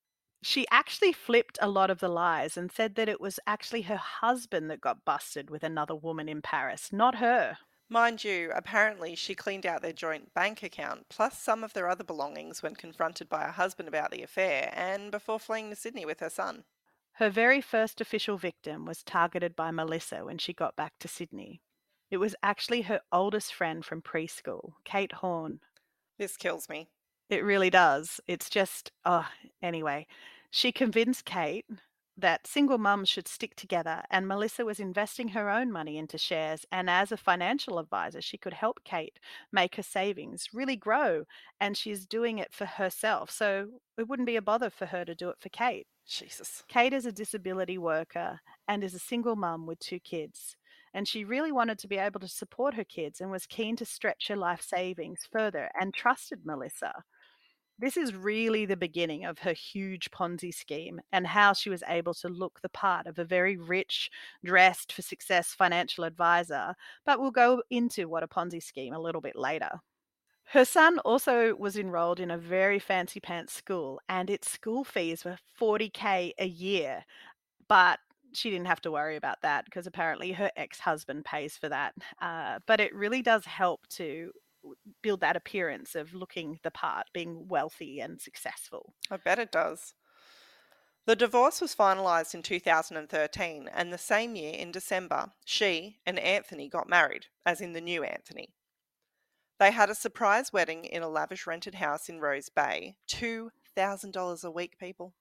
She 0.42 0.66
actually 0.70 1.12
flipped 1.12 1.58
a 1.60 1.68
lot 1.68 1.90
of 1.90 2.00
the 2.00 2.08
lies 2.08 2.56
and 2.56 2.70
said 2.70 2.94
that 2.94 3.08
it 3.08 3.20
was 3.20 3.40
actually 3.46 3.82
her 3.82 3.96
husband 3.96 4.70
that 4.70 4.80
got 4.80 5.04
busted 5.04 5.50
with 5.50 5.64
another 5.64 5.96
woman 5.96 6.28
in 6.28 6.42
Paris, 6.42 6.92
not 6.92 7.16
her. 7.16 7.58
Mind 7.90 8.22
you, 8.22 8.52
apparently 8.54 9.14
she 9.14 9.34
cleaned 9.34 9.64
out 9.64 9.80
their 9.80 9.94
joint 9.94 10.34
bank 10.34 10.62
account, 10.62 11.08
plus 11.08 11.38
some 11.38 11.64
of 11.64 11.72
their 11.72 11.88
other 11.88 12.04
belongings 12.04 12.62
when 12.62 12.74
confronted 12.74 13.28
by 13.28 13.44
her 13.44 13.52
husband 13.52 13.88
about 13.88 14.10
the 14.10 14.22
affair, 14.22 14.72
and 14.76 15.10
before 15.10 15.40
fleeing 15.40 15.70
to 15.70 15.76
Sydney 15.76 16.04
with 16.04 16.20
her 16.20 16.30
son. 16.30 16.64
Her 17.12 17.30
very 17.30 17.60
first 17.60 18.00
official 18.00 18.36
victim 18.36 18.84
was 18.84 19.02
targeted 19.02 19.56
by 19.56 19.70
Melissa 19.70 20.24
when 20.24 20.38
she 20.38 20.52
got 20.52 20.76
back 20.76 20.92
to 21.00 21.08
Sydney. 21.08 21.62
It 22.10 22.18
was 22.18 22.36
actually 22.42 22.82
her 22.82 23.00
oldest 23.10 23.52
friend 23.52 23.84
from 23.84 24.02
preschool, 24.02 24.74
Kate 24.84 25.12
Horn. 25.12 25.60
This 26.18 26.36
kills 26.36 26.68
me. 26.68 26.90
It 27.30 27.44
really 27.44 27.70
does. 27.70 28.20
It's 28.26 28.48
just, 28.48 28.92
oh, 29.04 29.26
anyway. 29.62 30.06
She 30.50 30.72
convinced 30.72 31.24
Kate 31.26 31.66
that 32.16 32.46
single 32.46 32.78
mums 32.78 33.08
should 33.08 33.28
stick 33.28 33.54
together, 33.54 34.02
and 34.10 34.26
Melissa 34.26 34.64
was 34.64 34.80
investing 34.80 35.28
her 35.28 35.48
own 35.48 35.70
money 35.70 35.98
into 35.98 36.18
shares. 36.18 36.64
And 36.72 36.90
as 36.90 37.12
a 37.12 37.16
financial 37.16 37.78
advisor, 37.78 38.20
she 38.20 38.38
could 38.38 38.54
help 38.54 38.80
Kate 38.84 39.18
make 39.52 39.76
her 39.76 39.82
savings 39.82 40.48
really 40.52 40.74
grow, 40.74 41.24
and 41.60 41.76
she's 41.76 42.06
doing 42.06 42.38
it 42.38 42.52
for 42.52 42.64
herself. 42.64 43.30
So 43.30 43.68
it 43.98 44.08
wouldn't 44.08 44.26
be 44.26 44.36
a 44.36 44.42
bother 44.42 44.70
for 44.70 44.86
her 44.86 45.04
to 45.04 45.14
do 45.14 45.28
it 45.28 45.36
for 45.38 45.50
Kate. 45.50 45.86
Jesus. 46.06 46.64
Kate 46.68 46.94
is 46.94 47.04
a 47.06 47.12
disability 47.12 47.76
worker 47.78 48.40
and 48.66 48.82
is 48.82 48.94
a 48.94 48.98
single 48.98 49.36
mum 49.36 49.66
with 49.66 49.78
two 49.78 50.00
kids. 50.00 50.56
And 50.94 51.06
she 51.06 51.24
really 51.24 51.52
wanted 51.52 51.78
to 51.80 51.88
be 51.88 51.98
able 51.98 52.20
to 52.20 52.28
support 52.28 52.74
her 52.74 52.84
kids 52.84 53.20
and 53.20 53.30
was 53.30 53.46
keen 53.46 53.76
to 53.76 53.84
stretch 53.84 54.28
her 54.28 54.36
life 54.36 54.62
savings 54.62 55.28
further 55.30 55.70
and 55.78 55.92
trusted 55.92 56.40
Melissa. 56.44 57.04
This 57.78 57.96
is 57.96 58.14
really 58.14 58.66
the 58.66 58.76
beginning 58.76 59.24
of 59.24 59.38
her 59.40 59.52
huge 59.52 60.10
Ponzi 60.10 60.52
scheme 60.52 61.00
and 61.12 61.26
how 61.26 61.52
she 61.52 61.70
was 61.70 61.84
able 61.86 62.12
to 62.14 62.28
look 62.28 62.60
the 62.60 62.68
part 62.68 63.06
of 63.06 63.18
a 63.18 63.24
very 63.24 63.56
rich, 63.56 64.10
dressed 64.44 64.92
for 64.92 65.02
success 65.02 65.54
financial 65.54 66.04
advisor. 66.04 66.74
But 67.04 67.20
we'll 67.20 67.30
go 67.30 67.62
into 67.70 68.08
what 68.08 68.24
a 68.24 68.28
Ponzi 68.28 68.60
scheme 68.62 68.94
a 68.94 68.98
little 68.98 69.20
bit 69.20 69.36
later. 69.36 69.80
Her 70.46 70.64
son 70.64 70.98
also 71.00 71.54
was 71.54 71.76
enrolled 71.76 72.20
in 72.20 72.30
a 72.30 72.38
very 72.38 72.78
fancy 72.80 73.20
pants 73.20 73.52
school, 73.52 74.00
and 74.08 74.30
its 74.30 74.50
school 74.50 74.82
fees 74.82 75.24
were 75.24 75.38
40k 75.58 76.34
a 76.38 76.46
year. 76.46 77.04
But 77.68 78.00
she 78.34 78.50
didn't 78.50 78.66
have 78.66 78.80
to 78.82 78.90
worry 78.92 79.16
about 79.16 79.42
that 79.42 79.64
because 79.66 79.86
apparently 79.86 80.32
her 80.32 80.50
ex 80.56 80.80
husband 80.80 81.24
pays 81.24 81.56
for 81.56 81.68
that. 81.68 81.94
Uh, 82.20 82.60
but 82.66 82.80
it 82.80 82.94
really 82.94 83.22
does 83.22 83.44
help 83.46 83.86
to 83.88 84.32
build 85.02 85.20
that 85.20 85.36
appearance 85.36 85.94
of 85.94 86.14
looking 86.14 86.58
the 86.62 86.70
part, 86.70 87.06
being 87.12 87.48
wealthy 87.48 88.00
and 88.00 88.20
successful. 88.20 88.94
I 89.10 89.16
bet 89.16 89.38
it 89.38 89.52
does. 89.52 89.94
The 91.08 91.16
divorce 91.16 91.62
was 91.62 91.74
finalised 91.74 92.34
in 92.34 92.42
2013, 92.42 93.70
and 93.72 93.90
the 93.90 93.96
same 93.96 94.36
year, 94.36 94.52
in 94.52 94.70
December, 94.70 95.32
she 95.42 96.00
and 96.04 96.18
Anthony 96.18 96.68
got 96.68 96.86
married, 96.86 97.28
as 97.46 97.62
in 97.62 97.72
the 97.72 97.80
new 97.80 98.02
Anthony. 98.02 98.50
They 99.58 99.70
had 99.70 99.88
a 99.88 99.94
surprise 99.94 100.52
wedding 100.52 100.84
in 100.84 101.02
a 101.02 101.08
lavish 101.08 101.46
rented 101.46 101.76
house 101.76 102.10
in 102.10 102.20
Rose 102.20 102.50
Bay, 102.50 102.96
$2,000 103.08 104.44
a 104.44 104.50
week, 104.50 104.78
people, 104.78 105.14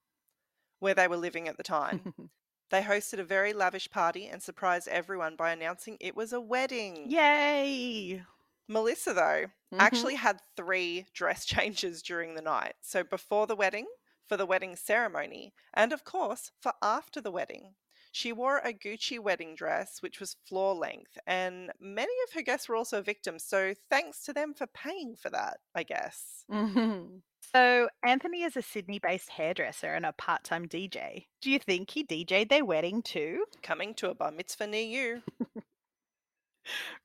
where 0.79 0.93
they 0.93 1.07
were 1.07 1.15
living 1.15 1.47
at 1.47 1.55
the 1.55 1.63
time. 1.63 2.13
they 2.69 2.81
hosted 2.81 3.19
a 3.19 3.23
very 3.23 3.53
lavish 3.53 3.89
party 3.89 4.27
and 4.27 4.43
surprised 4.43 4.89
everyone 4.89 5.37
by 5.37 5.51
announcing 5.51 5.95
it 6.01 6.17
was 6.17 6.33
a 6.33 6.41
wedding. 6.41 7.09
Yay! 7.09 8.23
Melissa, 8.67 9.13
though, 9.13 9.45
Mhm. 9.73 9.79
actually 9.79 10.15
had 10.15 10.41
three 10.55 11.05
dress 11.13 11.45
changes 11.65 12.01
during 12.01 12.35
the 12.35 12.41
night. 12.41 12.75
So 12.81 13.03
before 13.03 13.47
the 13.47 13.55
wedding, 13.55 13.87
for 14.27 14.37
the 14.37 14.45
wedding 14.45 14.75
ceremony, 14.75 15.53
and 15.73 15.93
of 15.93 16.03
course, 16.03 16.51
for 16.59 16.73
after 16.81 17.21
the 17.21 17.31
wedding. 17.31 17.75
She 18.11 18.31
wore 18.33 18.57
a 18.59 18.73
Gucci 18.73 19.19
wedding 19.19 19.53
dress, 19.55 20.01
which 20.01 20.19
was 20.19 20.37
floor 20.47 20.73
length, 20.73 21.17
and 21.27 21.71
many 21.79 22.13
of 22.27 22.33
her 22.33 22.41
guests 22.41 22.67
were 22.67 22.75
also 22.75 23.01
victims. 23.01 23.43
So 23.43 23.73
thanks 23.89 24.23
to 24.23 24.33
them 24.33 24.53
for 24.53 24.65
paying 24.67 25.15
for 25.15 25.29
that, 25.29 25.59
I 25.75 25.83
guess. 25.83 26.43
Mhm. 26.49 27.21
So, 27.53 27.89
Anthony 28.03 28.43
is 28.43 28.57
a 28.57 28.61
Sydney 28.61 28.99
based 28.99 29.29
hairdresser 29.29 29.93
and 29.93 30.05
a 30.05 30.11
part 30.13 30.43
time 30.43 30.67
DJ. 30.67 31.27
Do 31.41 31.49
you 31.51 31.59
think 31.59 31.91
he 31.91 32.03
DJ'd 32.03 32.49
their 32.49 32.65
wedding 32.65 33.01
too? 33.01 33.45
Coming 33.61 33.93
to 33.95 34.09
a 34.09 34.15
bar 34.15 34.31
mitzvah 34.31 34.67
near 34.67 34.83
you. 34.83 35.23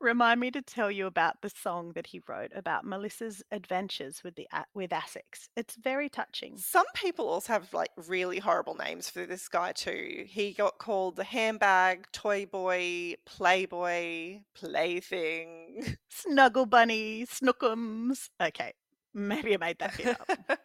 Remind 0.01 0.41
me 0.41 0.51
to 0.51 0.63
tell 0.63 0.91
you 0.91 1.07
about 1.07 1.41
the 1.43 1.51
song 1.51 1.93
that 1.95 2.09
he 2.09 2.21
wrote 2.27 2.51
about 2.55 2.85
Melissa's 2.85 3.43
adventures 3.51 4.23
with 4.25 4.35
the 4.35 4.49
A- 4.53 4.65
with 4.75 4.93
Essex. 4.93 5.49
It's 5.57 5.77
very 5.77 6.09
touching. 6.09 6.57
Some 6.59 6.87
people 6.95 7.29
also 7.29 7.53
have 7.55 7.73
like 7.73 7.91
really 8.09 8.39
horrible 8.39 8.75
names 8.75 9.09
for 9.09 9.27
this 9.27 9.49
guy 9.49 9.73
too. 9.73 10.25
He 10.29 10.53
got 10.53 10.79
called 10.79 11.17
the 11.17 11.25
handbag, 11.25 12.07
toy 12.13 12.47
boy, 12.47 13.15
playboy, 13.27 14.41
plaything. 14.55 15.97
Snuggle 16.09 16.67
Bunny, 16.67 17.27
Snookums. 17.27 18.29
Okay, 18.41 18.73
maybe 19.15 19.55
I 19.55 19.59
made 19.59 19.79
that 19.79 19.97
bit 19.97 20.09
up. 20.09 20.31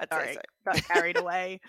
I'd 0.00 0.08
say 0.10 0.16
Sorry, 0.16 0.34
so. 0.34 0.40
got 0.66 0.84
carried 0.88 1.16
away. 1.16 1.60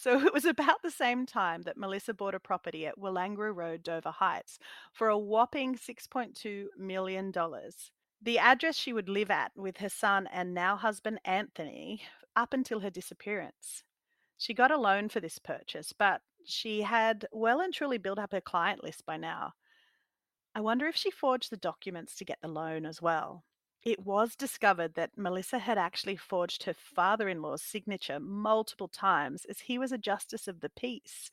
So 0.00 0.18
it 0.18 0.32
was 0.32 0.46
about 0.46 0.80
the 0.82 0.90
same 0.90 1.26
time 1.26 1.60
that 1.64 1.76
Melissa 1.76 2.14
bought 2.14 2.34
a 2.34 2.40
property 2.40 2.86
at 2.86 2.98
Wallangra 2.98 3.54
Road, 3.54 3.82
Dover 3.82 4.12
Heights, 4.12 4.58
for 4.94 5.10
a 5.10 5.18
whopping 5.18 5.74
$6.2 5.74 6.68
million. 6.78 7.30
The 8.22 8.38
address 8.38 8.76
she 8.76 8.94
would 8.94 9.10
live 9.10 9.30
at 9.30 9.52
with 9.54 9.76
her 9.76 9.90
son 9.90 10.26
and 10.32 10.54
now 10.54 10.76
husband 10.76 11.20
Anthony 11.26 12.00
up 12.34 12.54
until 12.54 12.80
her 12.80 12.88
disappearance. 12.88 13.84
She 14.38 14.54
got 14.54 14.70
a 14.70 14.78
loan 14.78 15.10
for 15.10 15.20
this 15.20 15.38
purchase, 15.38 15.92
but 15.92 16.22
she 16.46 16.80
had 16.80 17.26
well 17.30 17.60
and 17.60 17.74
truly 17.74 17.98
built 17.98 18.18
up 18.18 18.32
her 18.32 18.40
client 18.40 18.82
list 18.82 19.04
by 19.04 19.18
now. 19.18 19.52
I 20.54 20.62
wonder 20.62 20.86
if 20.86 20.96
she 20.96 21.10
forged 21.10 21.50
the 21.50 21.58
documents 21.58 22.14
to 22.14 22.24
get 22.24 22.38
the 22.40 22.48
loan 22.48 22.86
as 22.86 23.02
well. 23.02 23.44
It 23.82 24.04
was 24.04 24.36
discovered 24.36 24.94
that 24.94 25.16
Melissa 25.16 25.58
had 25.58 25.78
actually 25.78 26.16
forged 26.16 26.64
her 26.64 26.74
father 26.74 27.28
in 27.30 27.40
law's 27.40 27.62
signature 27.62 28.20
multiple 28.20 28.88
times 28.88 29.46
as 29.46 29.60
he 29.60 29.78
was 29.78 29.90
a 29.90 29.98
justice 29.98 30.46
of 30.46 30.60
the 30.60 30.68
peace. 30.68 31.30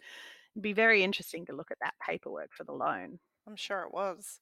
It'd 0.54 0.64
be 0.64 0.72
very 0.72 1.04
interesting 1.04 1.46
to 1.46 1.54
look 1.54 1.72
at 1.72 1.80
that 1.82 1.96
paperwork 2.00 2.54
for 2.54 2.64
the 2.64 2.72
loan. 2.72 3.20
I'm 3.46 3.58
sure 3.58 3.84
it 3.84 3.94
was. 3.94 4.40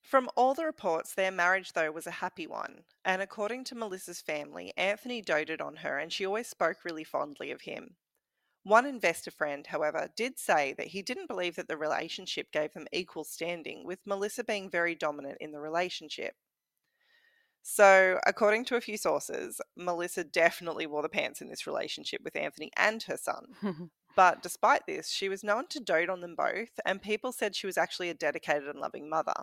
From 0.00 0.28
all 0.36 0.54
the 0.54 0.66
reports, 0.66 1.14
their 1.14 1.32
marriage, 1.32 1.72
though, 1.72 1.90
was 1.90 2.06
a 2.06 2.12
happy 2.12 2.46
one, 2.46 2.84
and 3.04 3.20
according 3.22 3.64
to 3.64 3.74
Melissa's 3.74 4.20
family, 4.20 4.72
Anthony 4.76 5.20
doted 5.20 5.60
on 5.60 5.76
her 5.76 5.98
and 5.98 6.12
she 6.12 6.26
always 6.26 6.46
spoke 6.46 6.84
really 6.84 7.04
fondly 7.04 7.50
of 7.50 7.62
him. 7.62 7.96
One 8.62 8.86
investor 8.86 9.30
friend, 9.30 9.66
however, 9.66 10.10
did 10.14 10.38
say 10.38 10.74
that 10.74 10.88
he 10.88 11.02
didn't 11.02 11.26
believe 11.26 11.56
that 11.56 11.68
the 11.68 11.76
relationship 11.76 12.52
gave 12.52 12.72
them 12.72 12.86
equal 12.92 13.24
standing, 13.24 13.84
with 13.84 14.06
Melissa 14.06 14.44
being 14.44 14.70
very 14.70 14.94
dominant 14.94 15.38
in 15.40 15.50
the 15.52 15.60
relationship. 15.60 16.34
So, 17.66 18.20
according 18.26 18.66
to 18.66 18.76
a 18.76 18.80
few 18.82 18.98
sources, 18.98 19.58
Melissa 19.74 20.22
definitely 20.22 20.86
wore 20.86 21.00
the 21.00 21.08
pants 21.08 21.40
in 21.40 21.48
this 21.48 21.66
relationship 21.66 22.20
with 22.22 22.36
Anthony 22.36 22.70
and 22.76 23.02
her 23.04 23.16
son. 23.16 23.46
But 24.16 24.44
despite 24.44 24.86
this, 24.86 25.08
she 25.08 25.28
was 25.28 25.42
known 25.42 25.66
to 25.70 25.80
dote 25.80 26.08
on 26.08 26.20
them 26.20 26.36
both, 26.36 26.78
and 26.86 27.02
people 27.02 27.32
said 27.32 27.56
she 27.56 27.66
was 27.66 27.76
actually 27.76 28.10
a 28.10 28.14
dedicated 28.14 28.68
and 28.68 28.78
loving 28.78 29.10
mother. 29.10 29.34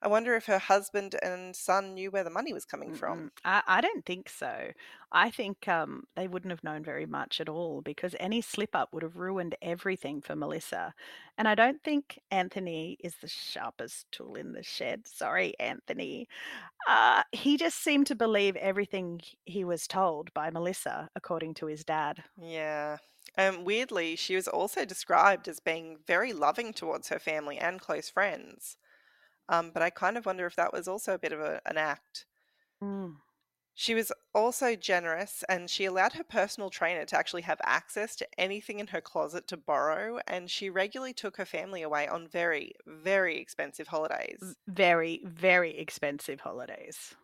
I 0.00 0.08
wonder 0.08 0.36
if 0.36 0.46
her 0.46 0.58
husband 0.58 1.16
and 1.22 1.56
son 1.56 1.94
knew 1.94 2.10
where 2.10 2.22
the 2.22 2.30
money 2.30 2.52
was 2.52 2.64
coming 2.64 2.94
from. 2.94 3.32
I, 3.44 3.62
I 3.66 3.80
don't 3.80 4.06
think 4.06 4.28
so. 4.28 4.70
I 5.10 5.30
think 5.30 5.66
um, 5.66 6.04
they 6.14 6.28
wouldn't 6.28 6.52
have 6.52 6.62
known 6.62 6.84
very 6.84 7.06
much 7.06 7.40
at 7.40 7.48
all 7.48 7.80
because 7.80 8.14
any 8.20 8.40
slip 8.40 8.76
up 8.76 8.92
would 8.92 9.02
have 9.02 9.16
ruined 9.16 9.56
everything 9.60 10.20
for 10.20 10.36
Melissa. 10.36 10.94
And 11.36 11.48
I 11.48 11.56
don't 11.56 11.82
think 11.82 12.20
Anthony 12.30 12.96
is 13.02 13.16
the 13.20 13.28
sharpest 13.28 14.06
tool 14.12 14.36
in 14.36 14.52
the 14.52 14.62
shed. 14.62 15.06
Sorry, 15.06 15.54
Anthony. 15.58 16.28
Uh, 16.88 17.24
he 17.32 17.56
just 17.56 17.82
seemed 17.82 18.06
to 18.08 18.14
believe 18.14 18.54
everything 18.56 19.20
he 19.46 19.64
was 19.64 19.88
told 19.88 20.32
by 20.32 20.50
Melissa, 20.50 21.10
according 21.16 21.54
to 21.54 21.66
his 21.66 21.84
dad. 21.84 22.22
Yeah. 22.40 22.98
And 23.34 23.64
weirdly, 23.64 24.14
she 24.14 24.36
was 24.36 24.48
also 24.48 24.84
described 24.84 25.48
as 25.48 25.58
being 25.58 25.98
very 26.06 26.32
loving 26.32 26.72
towards 26.72 27.08
her 27.08 27.18
family 27.18 27.58
and 27.58 27.80
close 27.80 28.08
friends. 28.08 28.76
Um, 29.48 29.70
but 29.72 29.82
I 29.82 29.90
kind 29.90 30.16
of 30.16 30.26
wonder 30.26 30.46
if 30.46 30.56
that 30.56 30.72
was 30.72 30.88
also 30.88 31.14
a 31.14 31.18
bit 31.18 31.32
of 31.32 31.40
a, 31.40 31.60
an 31.66 31.76
act. 31.78 32.26
Mm. 32.82 33.16
She 33.74 33.94
was 33.94 34.10
also 34.34 34.74
generous 34.74 35.44
and 35.48 35.70
she 35.70 35.84
allowed 35.84 36.14
her 36.14 36.24
personal 36.24 36.68
trainer 36.68 37.04
to 37.04 37.16
actually 37.16 37.42
have 37.42 37.60
access 37.64 38.16
to 38.16 38.26
anything 38.36 38.80
in 38.80 38.88
her 38.88 39.00
closet 39.00 39.46
to 39.48 39.56
borrow. 39.56 40.18
And 40.26 40.50
she 40.50 40.68
regularly 40.68 41.12
took 41.12 41.36
her 41.36 41.44
family 41.44 41.82
away 41.82 42.08
on 42.08 42.26
very, 42.26 42.72
very 42.86 43.38
expensive 43.38 43.86
holidays. 43.86 44.56
Very, 44.66 45.22
very 45.24 45.78
expensive 45.78 46.40
holidays. 46.40 47.14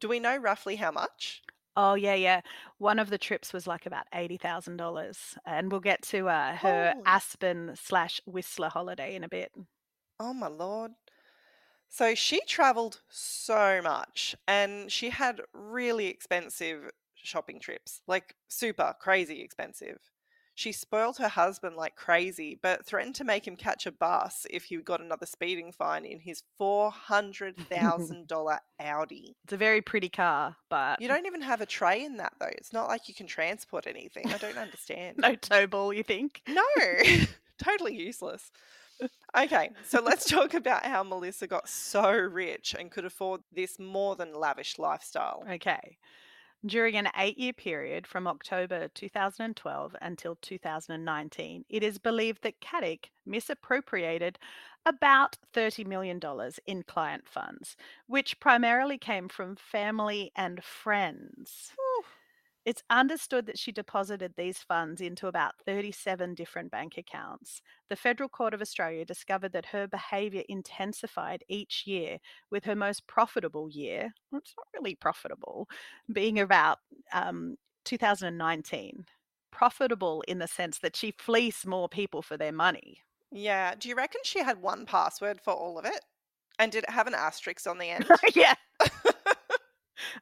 Do 0.00 0.08
we 0.08 0.20
know 0.20 0.36
roughly 0.36 0.76
how 0.76 0.90
much? 0.90 1.42
Oh 1.76 1.94
yeah, 1.94 2.14
yeah. 2.14 2.42
One 2.76 2.98
of 2.98 3.08
the 3.08 3.16
trips 3.16 3.52
was 3.52 3.66
like 3.66 3.86
about 3.86 4.06
eighty 4.12 4.36
thousand 4.36 4.76
dollars, 4.76 5.38
and 5.46 5.72
we'll 5.72 5.80
get 5.80 6.02
to 6.02 6.28
uh, 6.28 6.56
her 6.56 6.92
Holy- 6.92 7.06
Aspen 7.06 7.72
slash 7.74 8.20
Whistler 8.26 8.68
holiday 8.68 9.14
in 9.14 9.24
a 9.24 9.28
bit. 9.28 9.52
Oh 10.20 10.34
my 10.34 10.48
lord. 10.48 10.92
So 11.92 12.14
she 12.14 12.40
traveled 12.48 13.02
so 13.10 13.82
much 13.82 14.34
and 14.48 14.90
she 14.90 15.10
had 15.10 15.42
really 15.52 16.06
expensive 16.06 16.90
shopping 17.14 17.60
trips, 17.60 18.00
like 18.06 18.34
super 18.48 18.94
crazy 18.98 19.42
expensive. 19.42 19.98
She 20.54 20.72
spoiled 20.72 21.18
her 21.18 21.28
husband 21.28 21.76
like 21.76 21.94
crazy, 21.94 22.58
but 22.62 22.86
threatened 22.86 23.14
to 23.16 23.24
make 23.24 23.46
him 23.46 23.56
catch 23.56 23.84
a 23.84 23.92
bus 23.92 24.46
if 24.48 24.64
he 24.64 24.76
got 24.78 25.02
another 25.02 25.26
speeding 25.26 25.70
fine 25.70 26.06
in 26.06 26.20
his 26.20 26.42
$400,000 26.60 28.58
Audi. 28.80 29.36
It's 29.44 29.52
a 29.52 29.56
very 29.58 29.82
pretty 29.82 30.08
car, 30.08 30.56
but 30.70 30.98
You 31.00 31.08
don't 31.08 31.26
even 31.26 31.42
have 31.42 31.60
a 31.60 31.66
tray 31.66 32.02
in 32.04 32.16
that 32.16 32.32
though. 32.40 32.46
It's 32.46 32.72
not 32.72 32.88
like 32.88 33.06
you 33.06 33.14
can 33.14 33.26
transport 33.26 33.86
anything. 33.86 34.32
I 34.32 34.38
don't 34.38 34.56
understand. 34.66 35.18
no 35.18 35.34
tow 35.34 35.66
ball. 35.66 35.92
You 35.92 36.02
think? 36.02 36.40
No, 36.48 36.62
totally 37.62 37.94
useless. 37.96 38.50
Okay, 39.36 39.70
so 39.88 40.02
let's 40.02 40.28
talk 40.28 40.52
about 40.52 40.84
how 40.84 41.02
Melissa 41.02 41.46
got 41.46 41.68
so 41.68 42.12
rich 42.12 42.74
and 42.78 42.90
could 42.90 43.06
afford 43.06 43.40
this 43.50 43.78
more 43.78 44.14
than 44.14 44.34
lavish 44.34 44.78
lifestyle. 44.78 45.42
Okay. 45.50 45.96
During 46.64 46.96
an 46.96 47.08
eight 47.16 47.38
year 47.38 47.54
period 47.54 48.06
from 48.06 48.28
October 48.28 48.88
2012 48.88 49.96
until 50.00 50.36
2019, 50.42 51.64
it 51.68 51.82
is 51.82 51.98
believed 51.98 52.42
that 52.42 52.60
Caddick 52.60 53.06
misappropriated 53.26 54.38
about 54.86 55.38
$30 55.54 55.86
million 55.86 56.20
in 56.66 56.82
client 56.82 57.24
funds, 57.26 57.76
which 58.06 58.38
primarily 58.38 58.98
came 58.98 59.28
from 59.28 59.56
family 59.56 60.30
and 60.36 60.62
friends. 60.62 61.72
It's 62.64 62.82
understood 62.88 63.46
that 63.46 63.58
she 63.58 63.72
deposited 63.72 64.34
these 64.36 64.58
funds 64.58 65.00
into 65.00 65.26
about 65.26 65.54
37 65.66 66.34
different 66.34 66.70
bank 66.70 66.96
accounts. 66.96 67.60
The 67.88 67.96
Federal 67.96 68.28
Court 68.28 68.54
of 68.54 68.60
Australia 68.60 69.04
discovered 69.04 69.52
that 69.52 69.66
her 69.66 69.88
behaviour 69.88 70.42
intensified 70.48 71.44
each 71.48 71.84
year, 71.86 72.18
with 72.50 72.64
her 72.64 72.76
most 72.76 73.06
profitable 73.08 73.68
year, 73.68 74.12
well, 74.30 74.40
it's 74.40 74.54
not 74.56 74.66
really 74.74 74.94
profitable, 74.94 75.68
being 76.12 76.38
about 76.38 76.78
um, 77.12 77.56
2019. 77.84 79.06
Profitable 79.50 80.22
in 80.28 80.38
the 80.38 80.48
sense 80.48 80.78
that 80.78 80.96
she 80.96 81.10
fleeced 81.18 81.66
more 81.66 81.88
people 81.88 82.22
for 82.22 82.36
their 82.36 82.52
money. 82.52 83.02
Yeah, 83.32 83.74
do 83.74 83.88
you 83.88 83.96
reckon 83.96 84.20
she 84.24 84.40
had 84.40 84.60
one 84.60 84.86
password 84.86 85.40
for 85.40 85.52
all 85.52 85.78
of 85.78 85.84
it? 85.84 86.04
And 86.58 86.70
did 86.70 86.84
it 86.84 86.90
have 86.90 87.06
an 87.06 87.14
asterisk 87.14 87.66
on 87.66 87.78
the 87.78 87.88
end? 87.90 88.06
yeah. 88.34 88.54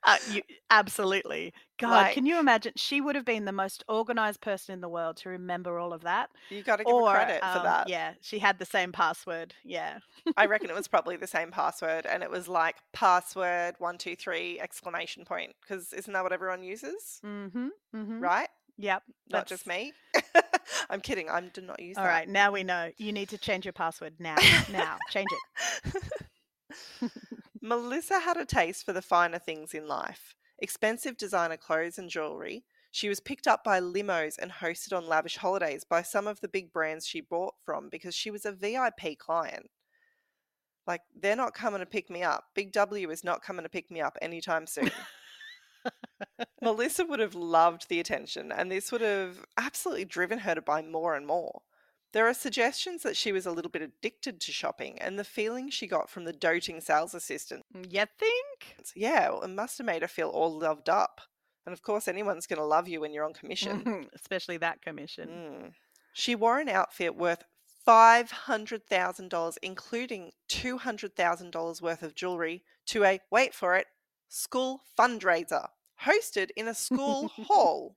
Uh, 0.04 0.16
you, 0.30 0.42
absolutely. 0.70 1.52
God, 1.78 1.90
Like- 1.90 2.14
can 2.14 2.26
you 2.26 2.38
imagine? 2.38 2.72
She 2.76 3.00
would 3.00 3.14
have 3.14 3.24
been 3.24 3.44
the 3.44 3.52
most 3.52 3.84
organized 3.88 4.40
person 4.40 4.72
in 4.74 4.80
the 4.80 4.88
world 4.88 5.16
to 5.18 5.28
remember 5.30 5.78
all 5.78 5.92
of 5.92 6.02
that. 6.02 6.30
you 6.50 6.62
got 6.62 6.76
to 6.76 6.84
give 6.84 6.94
her 6.94 7.10
credit 7.10 7.40
for 7.40 7.58
um, 7.58 7.64
that. 7.64 7.88
Yeah, 7.88 8.12
she 8.20 8.38
had 8.38 8.58
the 8.58 8.66
same 8.66 8.92
password. 8.92 9.54
Yeah. 9.64 9.98
I 10.36 10.46
reckon 10.46 10.68
it 10.70 10.76
was 10.76 10.88
probably 10.88 11.16
the 11.16 11.26
same 11.26 11.50
password, 11.50 12.06
and 12.06 12.22
it 12.22 12.30
was 12.30 12.48
like 12.48 12.76
password 12.92 13.74
one 13.78 13.96
two 13.98 14.16
three 14.16 14.60
exclamation 14.60 15.24
point. 15.24 15.54
Because 15.62 15.92
isn't 15.92 16.12
that 16.12 16.22
what 16.22 16.32
everyone 16.32 16.62
uses? 16.62 17.20
Mm-hmm. 17.24 17.68
Mm-hmm. 17.94 18.20
Right? 18.20 18.48
Yep. 18.78 19.02
Not 19.30 19.46
just 19.46 19.66
me. 19.66 19.92
I'm 20.90 21.00
kidding. 21.00 21.28
I 21.28 21.40
do 21.42 21.60
not 21.60 21.80
use 21.80 21.98
All 21.98 22.04
that. 22.04 22.10
right. 22.10 22.28
Now 22.28 22.50
we 22.52 22.62
know. 22.64 22.90
You 22.96 23.12
need 23.12 23.28
to 23.30 23.38
change 23.38 23.66
your 23.66 23.72
password 23.74 24.14
now. 24.18 24.36
now. 24.72 24.96
Change 25.10 25.28
it. 25.84 26.02
Melissa 27.62 28.20
had 28.20 28.36
a 28.36 28.46
taste 28.46 28.84
for 28.84 28.92
the 28.92 29.02
finer 29.02 29.38
things 29.38 29.74
in 29.74 29.86
life 29.86 30.34
expensive 30.62 31.16
designer 31.16 31.56
clothes 31.56 31.98
and 31.98 32.10
jewelry. 32.10 32.64
She 32.90 33.08
was 33.08 33.20
picked 33.20 33.46
up 33.46 33.64
by 33.64 33.80
limos 33.80 34.36
and 34.38 34.52
hosted 34.52 34.94
on 34.94 35.06
lavish 35.06 35.38
holidays 35.38 35.84
by 35.84 36.02
some 36.02 36.26
of 36.26 36.40
the 36.40 36.48
big 36.48 36.70
brands 36.72 37.06
she 37.06 37.22
bought 37.22 37.54
from 37.64 37.88
because 37.88 38.14
she 38.14 38.30
was 38.30 38.44
a 38.44 38.52
VIP 38.52 39.18
client. 39.18 39.70
Like, 40.86 41.00
they're 41.18 41.36
not 41.36 41.54
coming 41.54 41.80
to 41.80 41.86
pick 41.86 42.10
me 42.10 42.22
up. 42.22 42.44
Big 42.54 42.72
W 42.72 43.10
is 43.10 43.24
not 43.24 43.42
coming 43.42 43.62
to 43.62 43.68
pick 43.68 43.90
me 43.90 44.00
up 44.00 44.18
anytime 44.20 44.66
soon. 44.66 44.90
Melissa 46.62 47.04
would 47.04 47.20
have 47.20 47.34
loved 47.34 47.88
the 47.88 48.00
attention, 48.00 48.52
and 48.52 48.70
this 48.70 48.90
would 48.90 49.00
have 49.00 49.44
absolutely 49.56 50.04
driven 50.04 50.40
her 50.40 50.54
to 50.54 50.62
buy 50.62 50.82
more 50.82 51.14
and 51.14 51.26
more. 51.26 51.62
There 52.12 52.26
are 52.26 52.34
suggestions 52.34 53.02
that 53.02 53.16
she 53.16 53.30
was 53.30 53.46
a 53.46 53.52
little 53.52 53.70
bit 53.70 53.82
addicted 53.82 54.40
to 54.40 54.52
shopping, 54.52 54.98
and 55.00 55.18
the 55.18 55.24
feeling 55.24 55.70
she 55.70 55.86
got 55.86 56.10
from 56.10 56.24
the 56.24 56.32
doting 56.32 56.80
sales 56.80 57.14
assistant 57.14 57.64
You 57.74 58.04
think? 58.18 58.76
yeah, 58.96 59.30
well, 59.30 59.42
it 59.42 59.48
must 59.48 59.78
have 59.78 59.86
made 59.86 60.02
her 60.02 60.08
feel 60.08 60.28
all 60.28 60.58
loved 60.58 60.88
up. 60.88 61.20
And 61.66 61.72
of 61.72 61.82
course, 61.82 62.08
anyone's 62.08 62.46
going 62.46 62.58
to 62.58 62.64
love 62.64 62.88
you 62.88 63.00
when 63.00 63.12
you're 63.12 63.24
on 63.24 63.34
commission. 63.34 64.08
Especially 64.14 64.56
that 64.56 64.82
commission. 64.82 65.28
Mm. 65.28 65.72
She 66.12 66.34
wore 66.34 66.58
an 66.58 66.68
outfit 66.68 67.14
worth 67.14 67.44
$500,000, 67.86 69.56
including 69.62 70.32
$200,000 70.50 71.82
worth 71.82 72.02
of 72.02 72.14
jewelry, 72.14 72.64
to 72.86 73.04
a, 73.04 73.20
wait 73.30 73.54
for 73.54 73.76
it, 73.76 73.86
school 74.28 74.82
fundraiser 74.98 75.68
hosted 76.04 76.50
in 76.56 76.66
a 76.68 76.74
school 76.74 77.28
hall. 77.46 77.96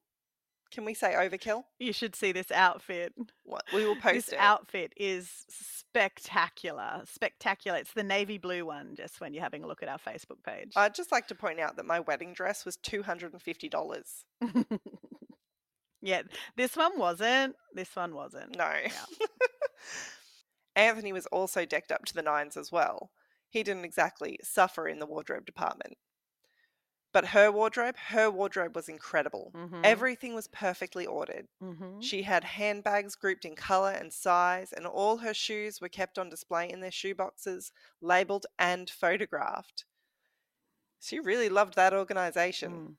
Can 0.74 0.86
we 0.86 0.96
say 0.96 1.14
overkill? 1.14 1.66
You 1.78 1.94
should 1.94 2.16
see 2.16 2.32
this 2.32 2.52
outfit. 2.52 3.14
What? 3.44 3.64
We 3.76 3.86
will 3.86 3.96
post 3.96 4.16
this 4.16 4.30
it. 4.30 4.40
outfit 4.40 4.92
is 4.98 5.30
spectacular. 5.48 7.04
Spectacular. 7.06 7.78
It's 7.78 7.94
the 7.94 8.04
navy 8.04 8.40
blue 8.40 8.66
one, 8.66 8.96
just 8.96 9.22
when 9.22 9.36
you're 9.36 9.44
having 9.44 9.64
a 9.64 9.68
look 9.68 9.84
at 9.84 9.90
our 9.90 10.00
Facebook 10.00 10.44
page. 10.44 10.74
I'd 10.76 10.96
just 10.96 11.12
like 11.12 11.28
to 11.28 11.36
point 11.36 11.60
out 11.60 11.76
that 11.76 11.86
my 11.86 12.00
wedding 12.00 12.34
dress 12.34 12.66
was 12.66 12.78
$250. 12.78 14.24
yeah, 16.02 16.24
this 16.58 16.76
one 16.76 16.98
wasn't. 16.98 17.56
This 17.76 17.96
one 17.96 18.16
wasn't. 18.16 18.58
No. 18.58 18.74
Anthony 20.76 21.14
was 21.14 21.28
also 21.28 21.66
decked 21.66 21.92
up 21.92 22.04
to 22.06 22.16
the 22.16 22.24
nines 22.24 22.58
as 22.58 22.72
well. 22.72 23.12
He 23.52 23.62
didn't 23.62 23.86
exactly 23.86 24.40
suffer 24.42 24.88
in 24.88 24.98
the 24.98 25.06
wardrobe 25.06 25.46
department. 25.46 25.94
But 27.14 27.28
her 27.28 27.52
wardrobe, 27.52 27.96
her 27.96 28.30
wardrobe 28.30 28.76
was 28.76 28.90
incredible. 28.90 29.52
Mhm. 29.54 29.86
Everything 29.86 30.34
was 30.34 30.48
perfectly 30.48 31.06
ordered. 31.06 31.48
Mhm. 31.62 32.04
She 32.04 32.24
had 32.24 32.44
handbags 32.44 33.16
grouped 33.16 33.46
in 33.46 33.56
colour 33.56 33.92
and 33.92 34.12
size, 34.12 34.74
and 34.74 34.86
all 34.86 35.18
her 35.18 35.34
shoes 35.34 35.80
were 35.80 35.90
kept 35.90 36.18
on 36.20 36.30
display 36.30 36.70
in 36.70 36.82
their 36.82 36.92
shoeboxes, 36.92 37.72
labelled 38.02 38.48
and 38.60 38.90
photographed. 38.90 39.86
She 41.00 41.20
really 41.20 41.50
loved 41.50 41.76
that 41.76 41.94
organisation. 41.94 42.72
Mm. 42.72 42.98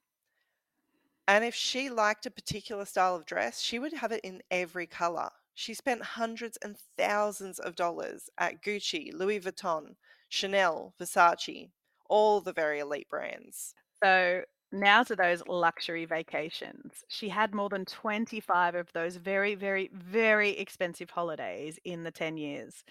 And 1.26 1.44
if 1.44 1.54
she 1.54 1.90
liked 1.90 2.26
a 2.26 2.30
particular 2.30 2.84
style 2.84 3.16
of 3.16 3.26
dress, 3.26 3.60
she 3.60 3.78
would 3.78 3.94
have 3.94 4.12
it 4.12 4.20
in 4.22 4.42
every 4.50 4.86
colour. 4.86 5.30
She 5.54 5.74
spent 5.74 6.02
hundreds 6.02 6.56
and 6.58 6.78
thousands 6.78 7.58
of 7.58 7.74
dollars 7.76 8.30
at 8.38 8.62
Gucci, 8.62 9.12
Louis 9.12 9.40
Vuitton, 9.40 9.96
Chanel, 10.28 10.94
Versace, 10.98 11.72
all 12.08 12.40
the 12.40 12.52
very 12.52 12.78
elite 12.78 13.08
brands. 13.08 13.74
So 14.04 14.42
now 14.70 15.02
to 15.04 15.16
those 15.16 15.42
luxury 15.48 16.04
vacations. 16.04 17.04
She 17.08 17.28
had 17.30 17.54
more 17.54 17.70
than 17.70 17.86
25 17.86 18.74
of 18.74 18.92
those 18.92 19.16
very, 19.16 19.54
very, 19.54 19.88
very 19.94 20.50
expensive 20.50 21.10
holidays 21.10 21.78
in 21.84 22.02
the 22.02 22.10
10 22.10 22.36
years. 22.36 22.84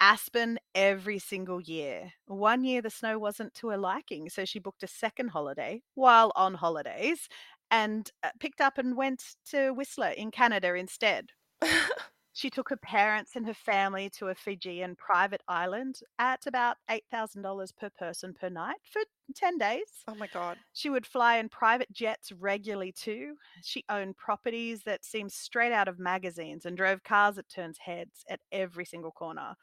Aspen 0.00 0.58
every 0.74 1.18
single 1.18 1.60
year. 1.60 2.12
One 2.26 2.64
year 2.64 2.82
the 2.82 2.90
snow 2.90 3.18
wasn't 3.18 3.54
to 3.54 3.68
her 3.68 3.78
liking, 3.78 4.28
so 4.28 4.44
she 4.44 4.58
booked 4.58 4.82
a 4.82 4.88
second 4.88 5.28
holiday 5.28 5.82
while 5.94 6.32
on 6.36 6.54
holidays 6.54 7.28
and 7.70 8.10
uh, 8.22 8.30
picked 8.40 8.60
up 8.60 8.76
and 8.76 8.96
went 8.96 9.22
to 9.50 9.70
Whistler 9.70 10.10
in 10.10 10.30
Canada 10.30 10.74
instead. 10.74 11.30
She 12.34 12.50
took 12.50 12.68
her 12.68 12.76
parents 12.76 13.36
and 13.36 13.46
her 13.46 13.54
family 13.54 14.10
to 14.18 14.26
a 14.26 14.34
Fijian 14.34 14.96
private 14.96 15.40
island 15.46 16.00
at 16.18 16.46
about 16.46 16.78
$8,000 16.90 17.76
per 17.76 17.90
person 17.90 18.34
per 18.34 18.48
night 18.48 18.80
for 18.90 19.02
10 19.36 19.56
days. 19.56 20.02
oh 20.08 20.16
my 20.16 20.26
god. 20.26 20.58
She 20.72 20.90
would 20.90 21.06
fly 21.06 21.38
in 21.38 21.48
private 21.48 21.92
jets 21.92 22.32
regularly 22.32 22.90
too. 22.90 23.36
She 23.62 23.84
owned 23.88 24.16
properties 24.16 24.82
that 24.82 25.04
seemed 25.04 25.30
straight 25.30 25.72
out 25.72 25.86
of 25.86 26.00
magazines 26.00 26.66
and 26.66 26.76
drove 26.76 27.04
cars 27.04 27.36
that 27.36 27.48
turned 27.48 27.76
heads 27.78 28.24
at 28.28 28.40
every 28.50 28.84
single 28.84 29.12
corner. 29.12 29.54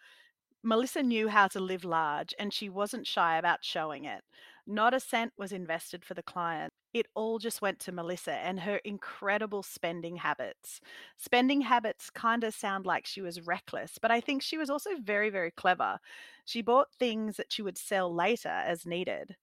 Melissa 0.63 1.03
knew 1.03 1.27
how 1.27 1.49
to 1.49 1.59
live 1.59 1.83
large 1.83 2.33
and 2.39 2.53
she 2.53 2.69
wasn't 2.69 3.05
shy 3.05 3.37
about 3.37 3.65
showing 3.65 4.05
it. 4.05 4.21
Not 4.65 4.93
a 4.93 5.01
cent 5.01 5.33
was 5.37 5.51
invested 5.51 6.05
for 6.05 6.13
the 6.13 6.23
client. 6.23 6.70
It 6.93 7.07
all 7.15 7.39
just 7.39 7.61
went 7.61 7.79
to 7.81 7.91
Melissa 7.93 8.33
and 8.33 8.59
her 8.61 8.77
incredible 8.83 9.63
spending 9.63 10.17
habits. 10.17 10.81
Spending 11.17 11.61
habits 11.61 12.09
kind 12.09 12.43
of 12.43 12.53
sound 12.53 12.85
like 12.85 13.05
she 13.05 13.21
was 13.21 13.41
reckless, 13.47 13.97
but 13.97 14.11
I 14.11 14.19
think 14.19 14.41
she 14.41 14.57
was 14.57 14.69
also 14.69 14.97
very, 14.97 15.29
very 15.29 15.51
clever. 15.51 15.99
She 16.45 16.61
bought 16.61 16.93
things 16.93 17.37
that 17.37 17.51
she 17.53 17.61
would 17.61 17.77
sell 17.77 18.13
later 18.13 18.49
as 18.49 18.85
needed. 18.85 19.37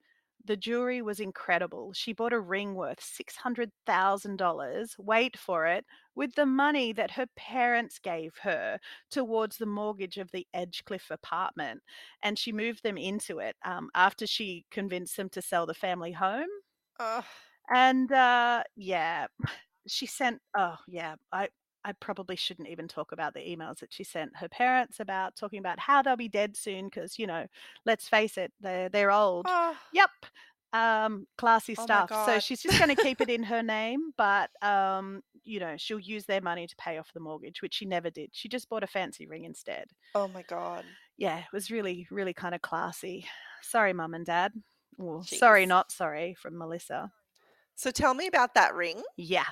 The 0.44 0.56
jewelry 0.58 1.00
was 1.02 1.20
incredible. 1.20 1.92
She 1.94 2.12
bought 2.12 2.32
a 2.34 2.40
ring 2.40 2.74
worth 2.74 3.02
$600,000, 3.02 4.94
wait 4.98 5.36
for 5.38 5.66
it, 5.66 5.84
with 6.14 6.34
the 6.34 6.46
money 6.46 6.92
that 6.92 7.12
her 7.12 7.26
parents 7.34 7.98
gave 7.98 8.36
her 8.42 8.78
towards 9.10 9.56
the 9.56 9.66
mortgage 9.66 10.18
of 10.18 10.30
the 10.32 10.46
Edgecliff 10.54 11.10
apartment. 11.10 11.82
And 12.22 12.38
she 12.38 12.52
moved 12.52 12.82
them 12.82 12.96
into 12.98 13.38
it 13.38 13.56
um, 13.64 13.90
after 13.94 14.26
she 14.26 14.64
convinced 14.70 15.16
them 15.16 15.28
to 15.30 15.42
sell 15.42 15.66
the 15.66 15.74
family 15.74 16.12
home. 16.12 16.48
And 17.70 18.10
uh, 18.12 18.62
yeah, 18.76 19.26
she 19.86 20.06
sent, 20.06 20.40
oh, 20.56 20.76
yeah, 20.86 21.16
I. 21.32 21.48
I 21.84 21.92
probably 21.92 22.34
shouldn't 22.36 22.68
even 22.68 22.88
talk 22.88 23.12
about 23.12 23.32
the 23.34 23.40
emails 23.40 23.78
that 23.78 23.92
she 23.92 24.02
sent 24.04 24.36
her 24.36 24.48
parents 24.48 24.98
about 25.00 25.36
talking 25.36 25.60
about 25.60 25.78
how 25.78 26.02
they'll 26.02 26.16
be 26.16 26.28
dead 26.28 26.56
soon 26.56 26.86
because 26.86 27.18
you 27.18 27.26
know, 27.26 27.46
let's 27.86 28.08
face 28.08 28.36
it, 28.36 28.52
they're 28.60 28.88
they're 28.90 29.12
old. 29.12 29.46
Oh, 29.48 29.76
Yep. 29.94 30.10
Um, 30.72 31.26
classy 31.38 31.76
Oh 31.78 31.84
stuff. 31.84 32.10
So 32.26 32.40
she's 32.40 32.60
just 32.60 32.78
going 32.78 32.94
to 32.94 33.00
keep 33.02 33.20
it 33.20 33.30
in 33.30 33.44
her 33.44 33.62
name, 33.62 34.10
but 34.18 34.50
um, 34.60 35.22
you 35.44 35.60
know, 35.60 35.76
she'll 35.78 36.00
use 36.00 36.26
their 36.26 36.42
money 36.42 36.66
to 36.66 36.76
pay 36.76 36.98
off 36.98 37.12
the 37.14 37.20
mortgage, 37.20 37.62
which 37.62 37.74
she 37.74 37.86
never 37.86 38.10
did. 38.10 38.30
She 38.32 38.48
just 38.48 38.68
bought 38.68 38.82
a 38.84 38.88
fancy 38.88 39.26
ring 39.26 39.44
instead. 39.44 39.86
oh 40.14 40.28
my 40.28 40.42
god. 40.42 40.84
Yeah, 41.16 41.38
it 41.38 41.52
was 41.52 41.70
really, 41.70 42.06
really 42.10 42.34
kind 42.34 42.54
of 42.54 42.60
classy. 42.60 43.24
Sorry, 43.62 43.92
mum 43.92 44.14
and 44.14 44.26
dad. 44.26 44.52
Well, 44.98 45.22
sorry, 45.22 45.64
not 45.64 45.92
sorry 45.92 46.34
from 46.34 46.58
Melissa. 46.58 47.12
So 47.76 47.90
tell 47.90 48.14
me 48.14 48.26
about 48.26 48.54
that 48.54 48.74
ring. 48.74 49.02
Yeah. 49.16 49.46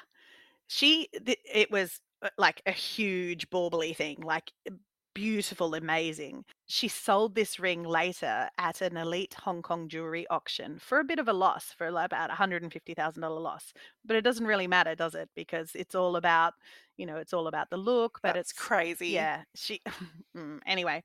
She, 0.67 1.09
th- 1.25 1.39
it 1.53 1.71
was 1.71 2.01
uh, 2.23 2.31
like 2.37 2.61
a 2.67 2.73
huge 2.73 3.49
bauble 3.51 3.83
thing, 3.95 4.19
like 4.21 4.51
uh, 4.69 4.75
beautiful, 5.15 5.75
amazing. 5.75 6.45
She 6.67 6.89
sold 6.89 7.37
this 7.37 7.61
ring 7.61 7.85
later 7.85 8.51
at 8.59 8.81
an 8.81 8.97
elite 8.97 9.35
Hong 9.35 9.63
Kong 9.63 9.89
jewelry 9.89 10.27
auction 10.29 10.79
for 10.81 10.99
a 10.99 11.05
bit 11.05 11.21
of 11.21 11.29
a 11.29 11.33
loss, 11.33 11.73
for 11.79 11.91
like 11.93 12.07
about 12.07 12.31
$150,000 12.31 13.41
loss. 13.41 13.73
But 14.05 14.17
it 14.17 14.23
doesn't 14.23 14.47
really 14.47 14.67
matter, 14.67 14.97
does 14.97 15.15
it? 15.15 15.31
Because 15.37 15.71
it's 15.77 15.95
all 15.95 16.17
about, 16.17 16.55
you 16.97 17.07
know, 17.07 17.17
it's 17.17 17.33
all 17.33 17.47
about 17.47 17.71
the 17.71 17.77
look, 17.77 18.19
but 18.23 18.35
That's 18.35 18.51
it's, 18.51 18.53
crazy. 18.53 19.09
yeah, 19.09 19.43
she, 19.55 19.81
Mm, 20.37 20.59
anyway, 20.67 21.03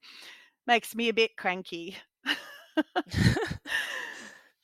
makes 0.68 0.96
me 0.96 1.08
a 1.10 1.14
bit 1.14 1.38
cranky. 1.38 1.96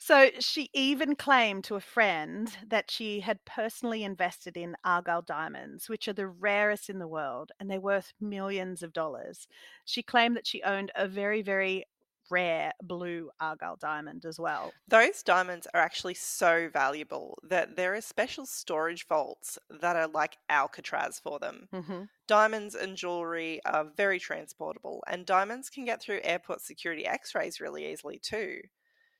So 0.08 0.30
she 0.40 0.70
even 0.74 1.18
claimed 1.18 1.66
to 1.66 1.76
a 1.76 1.82
friend 1.82 2.48
that 2.66 2.90
she 2.90 3.20
had 3.20 3.44
personally 3.44 4.04
invested 4.06 4.56
in 4.56 4.78
Argyle 4.86 5.22
diamonds, 5.22 5.90
which 5.90 6.08
are 6.08 6.14
the 6.14 6.28
rarest 6.28 6.90
in 6.90 7.00
the 7.00 7.08
world 7.08 7.52
and 7.60 7.70
they're 7.70 7.82
worth 7.82 8.14
millions 8.20 8.82
of 8.84 8.94
dollars. 8.94 9.48
She 9.84 10.04
claimed 10.04 10.38
that 10.38 10.48
she 10.48 10.64
owned 10.64 10.92
a 10.96 11.08
very, 11.10 11.42
very 11.42 11.86
rare 12.30 12.72
blue 12.82 13.32
Argyle 13.42 13.76
diamond 13.76 14.24
as 14.26 14.40
well. 14.40 14.76
Those 14.88 15.22
diamonds 15.24 15.68
are 15.74 15.80
actually 15.82 16.14
so 16.16 16.70
valuable 16.70 17.38
that 17.44 17.76
there 17.76 17.94
are 17.94 18.02
special 18.02 18.46
storage 18.46 19.06
vaults 19.08 19.58
that 19.70 19.96
are 19.96 20.08
like 20.08 20.38
Alcatraz 20.50 21.20
for 21.20 21.40
them. 21.40 21.70
hmm 21.72 22.10
Diamonds 22.28 22.76
and 22.76 22.98
jewelry 22.98 23.64
are 23.66 23.86
very 23.86 24.20
transportable, 24.20 25.04
and 25.08 25.26
diamonds 25.26 25.70
can 25.70 25.86
get 25.86 26.02
through 26.02 26.22
airport 26.24 26.62
security 26.62 27.06
x 27.06 27.36
rays 27.36 27.62
really 27.62 27.92
easily 27.92 28.20
too. 28.20 28.62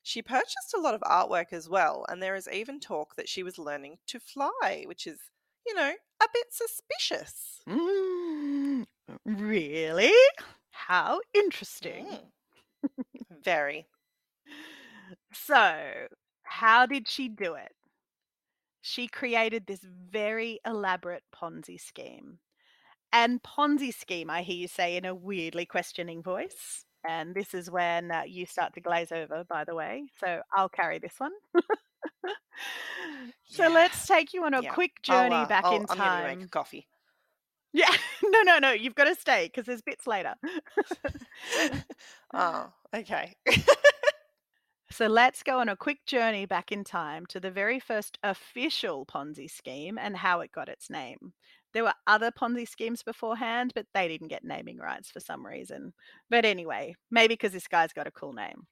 She 0.08 0.22
purchased 0.22 0.74
a 0.74 0.80
lot 0.80 0.94
of 0.94 1.02
artwork 1.02 1.52
as 1.52 1.68
well, 1.68 2.06
and 2.08 2.24
there 2.24 2.34
is 2.34 2.48
even 2.48 2.80
talk 2.80 3.18
that 3.18 3.28
she 3.28 3.44
was 3.44 3.58
learning 3.58 3.98
to 4.08 4.22
fly, 4.22 4.86
which 4.86 5.06
is, 5.06 5.20
you 5.66 5.76
know, 5.76 5.92
a 6.24 6.28
bit 6.34 6.48
suspicious. 6.50 7.60
Mm, 7.68 8.86
really? 9.26 10.14
How 10.72 11.20
interesting. 11.34 12.08
Mm. 12.08 13.04
Very. 13.44 13.88
So, 15.34 16.08
how 16.44 16.86
did 16.86 17.10
she 17.10 17.28
do 17.28 17.56
it? 17.56 17.76
She 18.80 19.10
created 19.10 19.68
this 19.68 19.82
very 19.84 20.62
elaborate 20.66 21.24
Ponzi 21.36 21.78
scheme. 21.78 22.40
And 23.12 23.44
Ponzi 23.44 23.94
scheme, 23.94 24.30
I 24.30 24.44
hear 24.44 24.56
you 24.56 24.70
say 24.70 24.96
in 24.96 25.04
a 25.04 25.14
weirdly 25.14 25.66
questioning 25.66 26.24
voice. 26.24 26.86
And 27.08 27.34
this 27.34 27.54
is 27.54 27.70
when 27.72 28.12
uh, 28.12 28.24
you 28.28 28.46
start 28.46 28.74
to 28.74 28.82
glaze 28.82 29.12
over, 29.12 29.44
by 29.48 29.64
the 29.64 29.76
way. 29.76 30.04
So 30.20 30.42
I'll 30.56 30.70
carry 30.70 31.00
this 31.00 31.14
one. 31.20 31.32
so 33.46 33.64
Yeah. 33.64 33.70
let's 33.70 34.06
take 34.08 34.34
you 34.34 34.44
on 34.44 34.54
a 34.54 34.62
Yeah. 34.62 34.74
quick 34.74 35.02
journey 35.04 35.36
uh, 35.36 35.46
back 35.46 35.66
I'll- 35.66 35.76
in 35.76 35.86
I'm 35.90 35.98
going 35.98 36.10
to 36.10 36.28
make 36.28 36.40
time. 36.40 36.50
coffee. 36.50 36.88
Yeah, 37.74 37.92
no, 38.24 38.42
no, 38.44 38.60
no. 38.60 38.72
You've 38.72 38.96
got 38.96 39.06
to 39.06 39.16
stay 39.16 39.46
because 39.48 39.66
there's 39.66 39.82
bits 39.82 40.08
later. 40.08 40.34
oh, 42.34 42.72
okay. 42.96 43.36
So 44.90 45.06
let's 45.08 45.44
go 45.44 45.60
on 45.60 45.68
a 45.70 45.76
quick 45.76 46.06
journey 46.08 46.46
back 46.46 46.72
in 46.72 46.84
time 46.86 47.26
to 47.28 47.40
the 47.42 47.52
very 47.52 47.78
first 47.80 48.18
official 48.24 49.06
Ponzi 49.06 49.52
scheme 49.52 49.98
and 50.00 50.16
how 50.16 50.40
it 50.40 50.52
got 50.54 50.70
its 50.70 50.90
name. 50.90 51.34
There 51.78 51.84
were 51.84 51.94
other 52.08 52.32
Ponzi 52.32 52.68
schemes 52.68 53.04
beforehand, 53.04 53.72
but 53.76 53.86
they 53.94 54.08
didn't 54.08 54.30
get 54.30 54.44
naming 54.44 54.80
rights 54.80 55.12
for 55.12 55.20
some 55.20 55.46
reason. 55.46 55.94
But 56.28 56.44
anyway, 56.44 56.96
maybe 57.12 57.36
because 57.36 57.52
this 57.52 57.68
guy's 57.68 57.94
got 57.94 58.08
a 58.08 58.12
cool 58.12 58.34
name. 58.34 58.66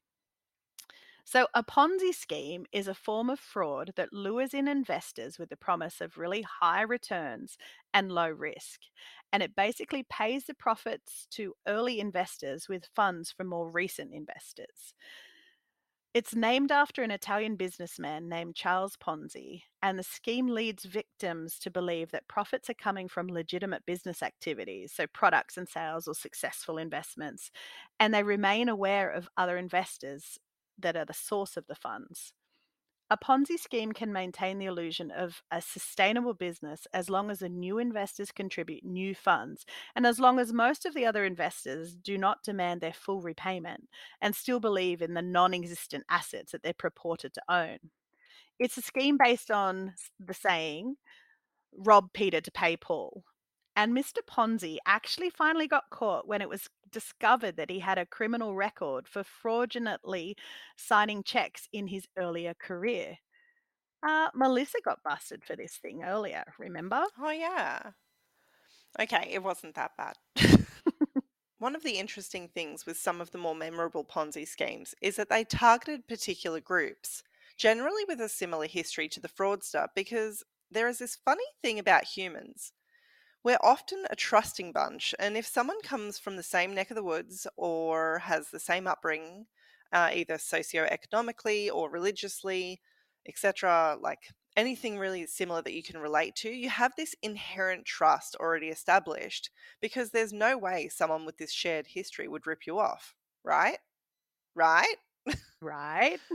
So, 1.23 1.45
a 1.53 1.63
Ponzi 1.63 2.15
scheme 2.15 2.65
is 2.71 2.87
a 2.87 2.95
form 2.95 3.29
of 3.29 3.39
fraud 3.39 3.91
that 3.95 4.11
lures 4.11 4.55
in 4.55 4.67
investors 4.67 5.37
with 5.37 5.49
the 5.49 5.55
promise 5.55 6.01
of 6.01 6.17
really 6.17 6.41
high 6.41 6.81
returns 6.81 7.59
and 7.93 8.11
low 8.11 8.29
risk. 8.29 8.79
And 9.31 9.43
it 9.43 9.55
basically 9.55 10.01
pays 10.09 10.45
the 10.45 10.55
profits 10.55 11.27
to 11.33 11.53
early 11.67 11.99
investors 11.99 12.67
with 12.67 12.89
funds 12.95 13.31
from 13.31 13.45
more 13.45 13.69
recent 13.69 14.15
investors. 14.15 14.95
It's 16.15 16.33
named 16.33 16.71
after 16.71 17.03
an 17.03 17.11
Italian 17.11 17.57
businessman 17.57 18.29
named 18.29 18.55
Charles 18.55 18.95
Ponzi, 18.95 19.63
and 19.83 19.99
the 19.99 20.03
scheme 20.03 20.47
leads 20.47 20.85
victims 20.85 21.59
to 21.59 21.69
believe 21.69 22.11
that 22.11 22.29
profits 22.29 22.69
are 22.69 22.73
coming 22.73 23.09
from 23.09 23.27
legitimate 23.27 23.85
business 23.85 24.23
activities, 24.23 24.93
so 24.93 25.07
products 25.07 25.57
and 25.57 25.67
sales 25.67 26.07
or 26.07 26.15
successful 26.15 26.77
investments, 26.77 27.51
and 27.99 28.13
they 28.13 28.23
remain 28.23 28.69
aware 28.69 29.11
of 29.11 29.27
other 29.35 29.57
investors 29.57 30.39
that 30.79 30.95
are 30.95 31.05
the 31.05 31.13
source 31.13 31.57
of 31.57 31.67
the 31.67 31.75
funds. 31.75 32.31
A 33.15 33.17
Ponzi 33.17 33.57
scheme 33.57 33.93
can 33.93 34.11
maintain 34.11 34.59
the 34.59 34.65
illusion 34.65 35.09
of 35.09 35.41
a 35.49 35.61
sustainable 35.61 36.33
business 36.33 36.85
as 36.93 37.09
long 37.09 37.31
as 37.31 37.39
the 37.39 37.47
new 37.47 37.79
investors 37.79 38.29
contribute 38.29 38.83
new 38.83 39.15
funds 39.15 39.65
and 39.95 40.05
as 40.05 40.19
long 40.19 40.37
as 40.37 40.51
most 40.51 40.85
of 40.85 40.93
the 40.93 41.05
other 41.05 41.23
investors 41.23 41.95
do 41.95 42.17
not 42.17 42.43
demand 42.43 42.81
their 42.81 42.91
full 42.91 43.21
repayment 43.21 43.87
and 44.21 44.35
still 44.35 44.59
believe 44.59 45.01
in 45.01 45.13
the 45.13 45.21
non 45.21 45.53
existent 45.53 46.03
assets 46.09 46.51
that 46.51 46.61
they're 46.61 46.73
purported 46.73 47.33
to 47.35 47.41
own. 47.47 47.77
It's 48.59 48.77
a 48.77 48.81
scheme 48.81 49.17
based 49.17 49.49
on 49.49 49.93
the 50.19 50.33
saying, 50.33 50.97
rob 51.71 52.11
Peter 52.11 52.41
to 52.41 52.51
pay 52.51 52.75
Paul. 52.75 53.23
And 53.75 53.93
Mr. 53.93 54.19
Ponzi 54.25 54.77
actually 54.85 55.29
finally 55.29 55.67
got 55.67 55.89
caught 55.89 56.27
when 56.27 56.41
it 56.41 56.49
was 56.49 56.69
discovered 56.91 57.57
that 57.57 57.69
he 57.69 57.79
had 57.79 57.97
a 57.97 58.05
criminal 58.05 58.55
record 58.55 59.07
for 59.07 59.23
fraudulently 59.23 60.37
signing 60.77 61.23
checks 61.23 61.67
in 61.73 61.87
his 61.87 62.07
earlier 62.17 62.53
career. 62.53 63.17
Uh, 64.07 64.29
Melissa 64.33 64.77
got 64.83 65.03
busted 65.03 65.43
for 65.43 65.55
this 65.55 65.75
thing 65.75 66.03
earlier, 66.03 66.43
remember? 66.57 67.03
Oh, 67.19 67.31
yeah. 67.31 67.91
Okay, 68.99 69.29
it 69.31 69.43
wasn't 69.43 69.75
that 69.75 69.91
bad. 69.97 70.15
One 71.57 71.75
of 71.75 71.83
the 71.83 71.97
interesting 71.97 72.47
things 72.47 72.85
with 72.85 72.97
some 72.97 73.19
of 73.19 73.31
the 73.31 73.37
more 73.37 73.55
memorable 73.55 74.05
Ponzi 74.05 74.47
schemes 74.47 74.93
is 75.01 75.15
that 75.15 75.29
they 75.29 75.43
targeted 75.43 76.07
particular 76.07 76.61
groups, 76.61 77.23
generally 77.57 78.03
with 78.07 78.21
a 78.21 78.29
similar 78.29 78.67
history 78.67 79.09
to 79.09 79.19
the 79.19 79.27
fraudster, 79.27 79.87
because 79.95 80.43
there 80.71 80.87
is 80.87 80.99
this 80.99 81.17
funny 81.25 81.43
thing 81.61 81.79
about 81.79 82.03
humans. 82.03 82.71
We're 83.45 83.59
often 83.61 84.05
a 84.09 84.15
trusting 84.15 84.71
bunch, 84.71 85.13
and 85.19 85.37
if 85.37 85.45
someone 85.45 85.79
comes 85.83 86.17
from 86.17 86.35
the 86.35 86.41
same 86.41 86.73
neck 86.73 86.89
of 86.89 86.95
the 86.95 87.03
woods 87.03 87.45
or 87.55 88.17
has 88.19 88.49
the 88.49 88.59
same 88.59 88.87
upbringing, 88.87 89.45
uh, 89.93 90.09
either 90.13 90.33
socioeconomically 90.37 91.71
or 91.71 91.91
religiously, 91.91 92.81
etc., 93.27 93.97
like 94.01 94.31
anything 94.57 94.97
really 94.97 95.27
similar 95.27 95.61
that 95.61 95.75
you 95.75 95.83
can 95.83 95.99
relate 95.99 96.35
to, 96.37 96.49
you 96.49 96.69
have 96.69 96.93
this 96.97 97.15
inherent 97.21 97.85
trust 97.85 98.35
already 98.37 98.69
established 98.69 99.51
because 99.79 100.09
there's 100.09 100.33
no 100.33 100.57
way 100.57 100.89
someone 100.89 101.23
with 101.23 101.37
this 101.37 101.51
shared 101.51 101.85
history 101.85 102.27
would 102.27 102.47
rip 102.47 102.65
you 102.65 102.79
off, 102.79 103.13
right? 103.43 103.77
Right? 104.55 104.95
Right? 105.61 106.19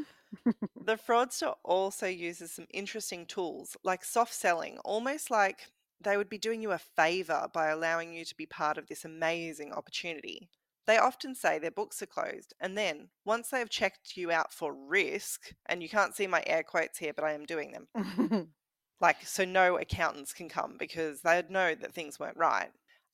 The 0.84 0.96
fraudster 0.96 1.54
also 1.64 2.06
uses 2.06 2.52
some 2.52 2.66
interesting 2.72 3.26
tools 3.26 3.76
like 3.84 4.04
soft 4.04 4.32
selling, 4.32 4.78
almost 4.78 5.30
like 5.30 5.66
they 6.02 6.16
would 6.16 6.28
be 6.28 6.38
doing 6.38 6.62
you 6.62 6.72
a 6.72 6.78
favor 6.78 7.48
by 7.52 7.68
allowing 7.68 8.14
you 8.14 8.24
to 8.24 8.36
be 8.36 8.46
part 8.46 8.78
of 8.78 8.86
this 8.86 9.04
amazing 9.04 9.72
opportunity. 9.72 10.48
They 10.86 10.98
often 10.98 11.34
say 11.34 11.58
their 11.58 11.70
books 11.70 12.02
are 12.02 12.06
closed, 12.06 12.54
and 12.58 12.76
then 12.76 13.10
once 13.24 13.50
they 13.50 13.58
have 13.58 13.70
checked 13.70 14.16
you 14.16 14.32
out 14.32 14.52
for 14.52 14.74
risk, 14.74 15.52
and 15.66 15.82
you 15.82 15.88
can't 15.88 16.16
see 16.16 16.26
my 16.26 16.42
air 16.46 16.62
quotes 16.62 16.98
here, 16.98 17.12
but 17.12 17.24
I 17.24 17.32
am 17.32 17.44
doing 17.44 17.72
them, 17.72 18.52
like 19.00 19.26
so 19.26 19.44
no 19.44 19.78
accountants 19.78 20.32
can 20.32 20.48
come 20.48 20.76
because 20.78 21.20
they'd 21.20 21.50
know 21.50 21.74
that 21.74 21.92
things 21.92 22.18
weren't 22.18 22.36
right. 22.36 22.70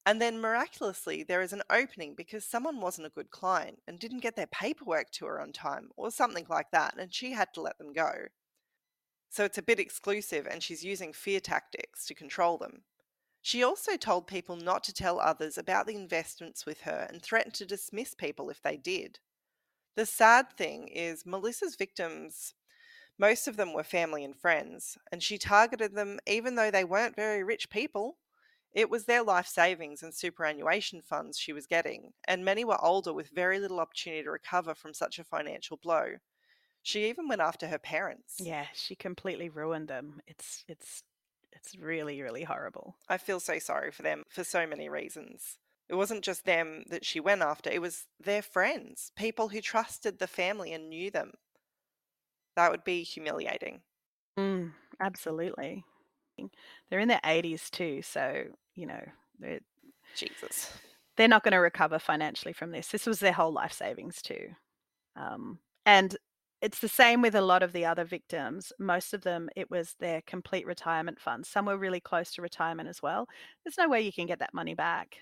And 0.07 0.23
then 0.23 0.41
miraculously, 0.41 1.25
there 1.25 1.43
is 1.43 1.53
an 1.53 1.63
opening 1.69 2.15
because 2.15 2.45
someone 2.45 2.81
wasn't 2.81 3.09
a 3.09 3.11
good 3.11 3.31
client 3.31 3.81
and 3.89 3.99
didn't 3.99 4.23
get 4.23 4.37
their 4.37 4.47
paperwork 4.47 5.11
to 5.13 5.27
her 5.27 5.41
on 5.41 5.53
time 5.53 5.91
or 5.97 6.13
something 6.13 6.47
like 6.49 6.71
that, 6.71 6.95
and 6.97 7.13
she 7.13 7.33
had 7.33 7.53
to 7.55 7.61
let 7.61 7.77
them 7.79 7.93
go. 7.93 8.13
So 9.29 9.45
it's 9.45 9.59
a 9.59 9.63
bit 9.63 9.81
exclusive, 9.81 10.47
and 10.47 10.63
she's 10.63 10.85
using 10.85 11.13
fear 11.13 11.41
tactics 11.41 12.07
to 12.07 12.15
control 12.15 12.59
them. 12.59 12.83
She 13.43 13.63
also 13.63 13.97
told 13.97 14.27
people 14.27 14.57
not 14.57 14.83
to 14.85 14.93
tell 14.93 15.21
others 15.21 15.57
about 15.57 15.87
the 15.87 15.95
investments 15.95 16.67
with 16.67 16.81
her 16.81 17.07
and 17.09 17.23
threatened 17.23 17.55
to 17.55 17.67
dismiss 17.67 18.15
people 18.15 18.51
if 18.51 18.61
they 18.63 18.77
did. 18.77 19.21
The 19.95 20.07
sad 20.07 20.53
thing 20.57 20.89
is, 20.89 21.25
Melissa's 21.25 21.77
victims, 21.77 22.55
most 23.19 23.49
of 23.49 23.57
them 23.57 23.73
were 23.73 23.85
family 23.85 24.25
and 24.25 24.37
friends, 24.37 24.99
and 25.11 25.23
she 25.23 25.39
targeted 25.39 25.95
them 25.95 26.19
even 26.27 26.55
though 26.55 26.71
they 26.71 26.85
weren't 26.85 27.17
very 27.17 27.43
rich 27.43 27.71
people. 27.71 28.19
It 28.73 28.91
was 28.91 29.05
their 29.05 29.23
life 29.23 29.47
savings 29.47 30.03
and 30.03 30.15
superannuation 30.15 31.01
funds 31.01 31.39
she 31.39 31.55
was 31.55 31.67
getting, 31.67 32.13
and 32.29 32.45
many 32.45 32.65
were 32.65 32.85
older 32.85 33.13
with 33.13 33.31
very 33.31 33.59
little 33.59 33.81
opportunity 33.81 34.25
to 34.25 34.31
recover 34.31 34.75
from 34.75 34.93
such 34.93 35.19
a 35.19 35.25
financial 35.25 35.79
blow. 35.79 36.17
She 36.87 37.09
even 37.09 37.27
went 37.27 37.41
after 37.41 37.67
her 37.67 37.81
parents. 37.81 38.37
yeah, 38.39 38.67
she 38.73 38.95
completely 38.95 39.49
ruined 39.49 39.89
them. 39.89 40.21
It's 40.29 40.65
it's 40.69 41.03
it's 41.51 41.77
really 41.77 42.23
really 42.23 42.45
horrible. 42.45 42.95
I 43.09 43.17
feel 43.19 43.41
so 43.41 43.59
sorry 43.59 43.91
for 43.91 44.03
them 44.03 44.23
for 44.29 44.45
so 44.45 44.69
many 44.69 44.89
reasons. 44.89 45.59
It 45.89 45.97
wasn't 45.97 46.23
just 46.23 46.45
them 46.45 46.85
that 46.91 47.05
she 47.05 47.19
went 47.19 47.43
after, 47.43 47.71
it 47.71 47.81
was 47.81 48.07
their 48.21 48.41
friends, 48.43 49.11
people 49.17 49.49
who 49.49 49.61
trusted 49.61 50.21
the 50.21 50.29
family 50.29 50.73
and 50.73 50.89
knew 50.89 51.11
them. 51.11 51.33
That 52.55 52.71
would 52.71 52.85
be 52.85 53.03
humiliating. 53.03 53.81
Mm, 54.39 54.73
absolutely. 55.01 55.85
They're 56.89 57.01
in 57.01 57.09
their 57.09 57.21
80s 57.25 57.69
too, 57.69 58.03
so 58.03 58.45
you 58.77 58.87
know 58.87 59.03
they're 59.41 59.61
Jesus. 60.15 60.71
they're 61.17 61.27
not 61.27 61.43
going 61.43 61.51
to 61.53 61.59
recover 61.59 61.99
financially 61.99 62.53
from 62.53 62.71
this. 62.71 62.89
This 62.89 63.07
was 63.07 63.19
their 63.19 63.33
whole 63.33 63.53
life 63.53 63.73
savings 63.73 64.23
too, 64.23 64.51
um, 65.17 65.59
and 65.85 66.17
it's 66.67 66.81
the 66.81 66.89
same 66.89 67.23
with 67.23 67.37
a 67.37 67.41
lot 67.41 67.63
of 67.63 67.73
the 67.73 67.85
other 67.85 68.05
victims. 68.05 68.73
Most 68.81 69.15
of 69.15 69.23
them, 69.23 69.49
it 69.55 69.71
was 69.71 69.95
their 70.01 70.21
complete 70.23 70.67
retirement 70.67 71.21
funds. 71.21 71.49
Some 71.49 71.67
were 71.67 71.79
really 71.79 72.01
close 72.01 72.33
to 72.33 72.43
retirement 72.43 72.89
as 72.89 73.01
well. 73.01 73.29
There's 73.63 73.79
no 73.79 73.89
way 73.89 74.01
you 74.01 74.13
can 74.13 74.27
get 74.27 74.41
that 74.41 74.53
money 74.53 74.75
back. 74.75 75.19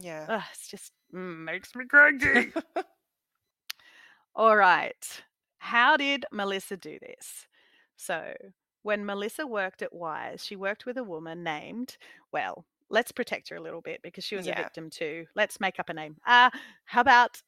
Yeah. 0.00 0.26
Ugh, 0.28 0.42
it's 0.52 0.66
just 0.66 0.90
mm, 1.14 1.44
makes 1.44 1.76
me 1.76 1.84
crazy. 1.86 2.52
All 4.34 4.56
right. 4.56 5.22
How 5.58 5.96
did 5.96 6.26
Melissa 6.32 6.76
do 6.76 6.98
this? 7.00 7.46
So, 7.96 8.34
when 8.82 9.06
Melissa 9.06 9.46
worked 9.46 9.80
at 9.80 9.94
Wise, 9.94 10.44
she 10.44 10.56
worked 10.56 10.86
with 10.86 10.98
a 10.98 11.04
woman 11.04 11.44
named, 11.44 11.98
well, 12.32 12.64
let's 12.90 13.12
protect 13.12 13.48
her 13.50 13.56
a 13.56 13.62
little 13.62 13.80
bit 13.80 14.00
because 14.02 14.24
she 14.24 14.34
was 14.34 14.48
a 14.48 14.54
victim 14.54 14.90
too. 14.90 15.26
Let's 15.36 15.60
make 15.60 15.78
up 15.78 15.88
a 15.88 15.94
name. 15.94 16.16
Uh, 16.26 16.50
how 16.84 17.00
about 17.00 17.40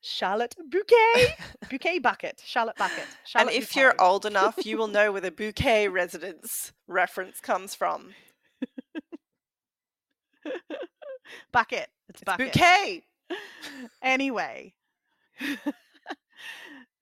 Charlotte 0.00 0.54
Bouquet? 0.70 1.34
Bouquet 1.70 1.98
Bucket. 1.98 2.42
Charlotte 2.44 2.76
Bucket. 2.76 2.98
and 3.00 3.08
Charlotte 3.26 3.54
if 3.54 3.74
you're 3.76 4.00
old 4.00 4.24
enough, 4.26 4.64
you 4.64 4.78
will 4.78 4.86
know 4.86 5.10
where 5.12 5.20
the 5.20 5.30
bouquet 5.30 5.88
residence 5.88 6.72
reference 6.86 7.40
comes 7.40 7.74
from. 7.74 8.14
Bucket. 11.52 11.88
It's 12.08 12.20
It's 12.22 12.24
Bucket. 12.24 12.52
bouquet. 12.52 13.02
anyway, 14.02 14.72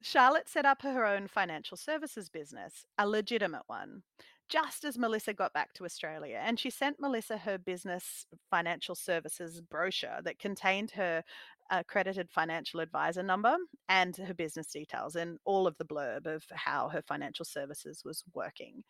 Charlotte 0.03 0.49
set 0.49 0.65
up 0.65 0.83
her 0.83 1.05
own 1.05 1.29
financial 1.29 1.77
services 1.77 2.29
business, 2.29 2.87
a 2.99 3.07
legitimate 3.09 3.63
one, 3.67 4.03
just 4.49 4.85
as 4.85 4.99
Melissa 4.99 5.33
got 5.33 5.53
back 5.53 5.73
to 5.75 5.85
Australia. 5.85 6.41
And 6.43 6.59
she 6.59 6.71
sent 6.71 6.99
Melissa 7.01 7.39
her 7.39 7.59
business 7.59 8.27
financial 8.51 8.95
services 8.95 9.61
brochure 9.61 10.21
that 10.25 10.39
contained 10.39 10.93
her 10.93 11.23
accredited 11.71 12.31
financial 12.31 12.81
advisor 12.81 13.23
number 13.23 13.57
and 13.89 14.17
her 14.17 14.35
business 14.35 14.67
details 14.69 15.17
and 15.17 15.39
all 15.45 15.67
of 15.67 15.77
the 15.79 15.85
blurb 15.85 16.27
of 16.27 16.45
how 16.53 16.89
her 16.89 17.03
financial 17.03 17.45
services 17.45 18.03
was 18.05 18.23
working. 18.35 18.85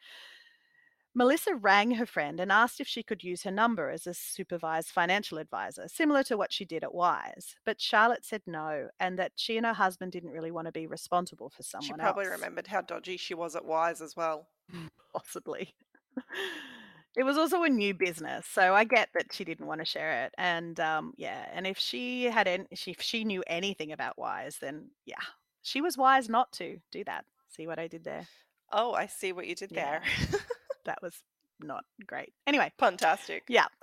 Melissa 1.15 1.55
rang 1.55 1.93
her 1.93 2.05
friend 2.05 2.39
and 2.41 2.53
asked 2.53 2.79
if 2.79 2.87
she 2.87 3.03
could 3.03 3.25
use 3.25 3.43
her 3.45 3.51
number 3.51 3.89
as 3.89 4.07
a 4.07 4.12
supervised 4.12 4.91
financial 4.91 5.39
advisor, 5.39 5.89
similar 5.89 6.23
to 6.25 6.37
what 6.37 6.53
she 6.53 6.67
did 6.67 6.85
at 6.85 6.95
Wise. 6.95 7.57
But 7.65 7.81
Charlotte 7.81 8.23
said 8.23 8.43
no, 8.47 8.89
and 9.01 9.19
that 9.19 9.33
she 9.35 9.57
and 9.57 9.65
her 9.65 9.73
husband 9.73 10.12
didn't 10.12 10.33
really 10.33 10.51
want 10.51 10.67
to 10.67 10.73
be 10.73 10.87
responsible 10.87 11.49
for 11.49 11.62
someone 11.62 11.87
She 11.87 11.95
probably 11.95 12.27
else. 12.27 12.35
remembered 12.35 12.67
how 12.67 12.83
dodgy 12.83 13.17
she 13.17 13.33
was 13.33 13.57
at 13.57 13.65
Wise 13.65 14.03
as 14.03 14.15
well. 14.15 14.49
Possibly. 15.15 15.75
it 17.16 17.24
was 17.24 17.37
also 17.38 17.62
a 17.62 17.68
new 17.68 17.94
business, 17.94 18.46
so 18.46 18.74
I 18.74 18.85
get 18.85 19.09
that 19.14 19.33
she 19.33 19.44
didn't 19.44 19.66
want 19.66 19.81
to 19.81 19.85
share 19.87 20.24
it. 20.24 20.35
And 20.38 20.79
um, 20.81 21.14
yeah, 21.16 21.46
and 21.52 21.66
if 21.66 21.79
she 21.79 22.24
had, 22.24 22.46
any, 22.46 22.66
if 22.70 23.00
she 23.00 23.24
knew 23.24 23.42
anything 23.46 23.92
about 23.92 24.18
Wise, 24.18 24.59
then 24.61 24.90
yeah, 25.07 25.14
she 25.62 25.81
was 25.81 25.96
wise 25.96 26.29
not 26.29 26.52
to 26.52 26.79
do 26.92 27.02
that. 27.05 27.24
See 27.48 27.66
what 27.66 27.79
I 27.79 27.88
did 27.88 28.05
there? 28.05 28.26
Oh, 28.72 28.92
I 28.92 29.07
see 29.07 29.33
what 29.33 29.46
you 29.46 29.55
did 29.55 29.72
Yeah. 29.72 30.00
there. 30.00 30.40
That 30.85 31.02
was 31.02 31.14
not 31.59 31.85
great. 32.07 32.33
Anyway, 32.46 32.70
Fantastic. 32.79 33.42
Yeah. 33.48 33.66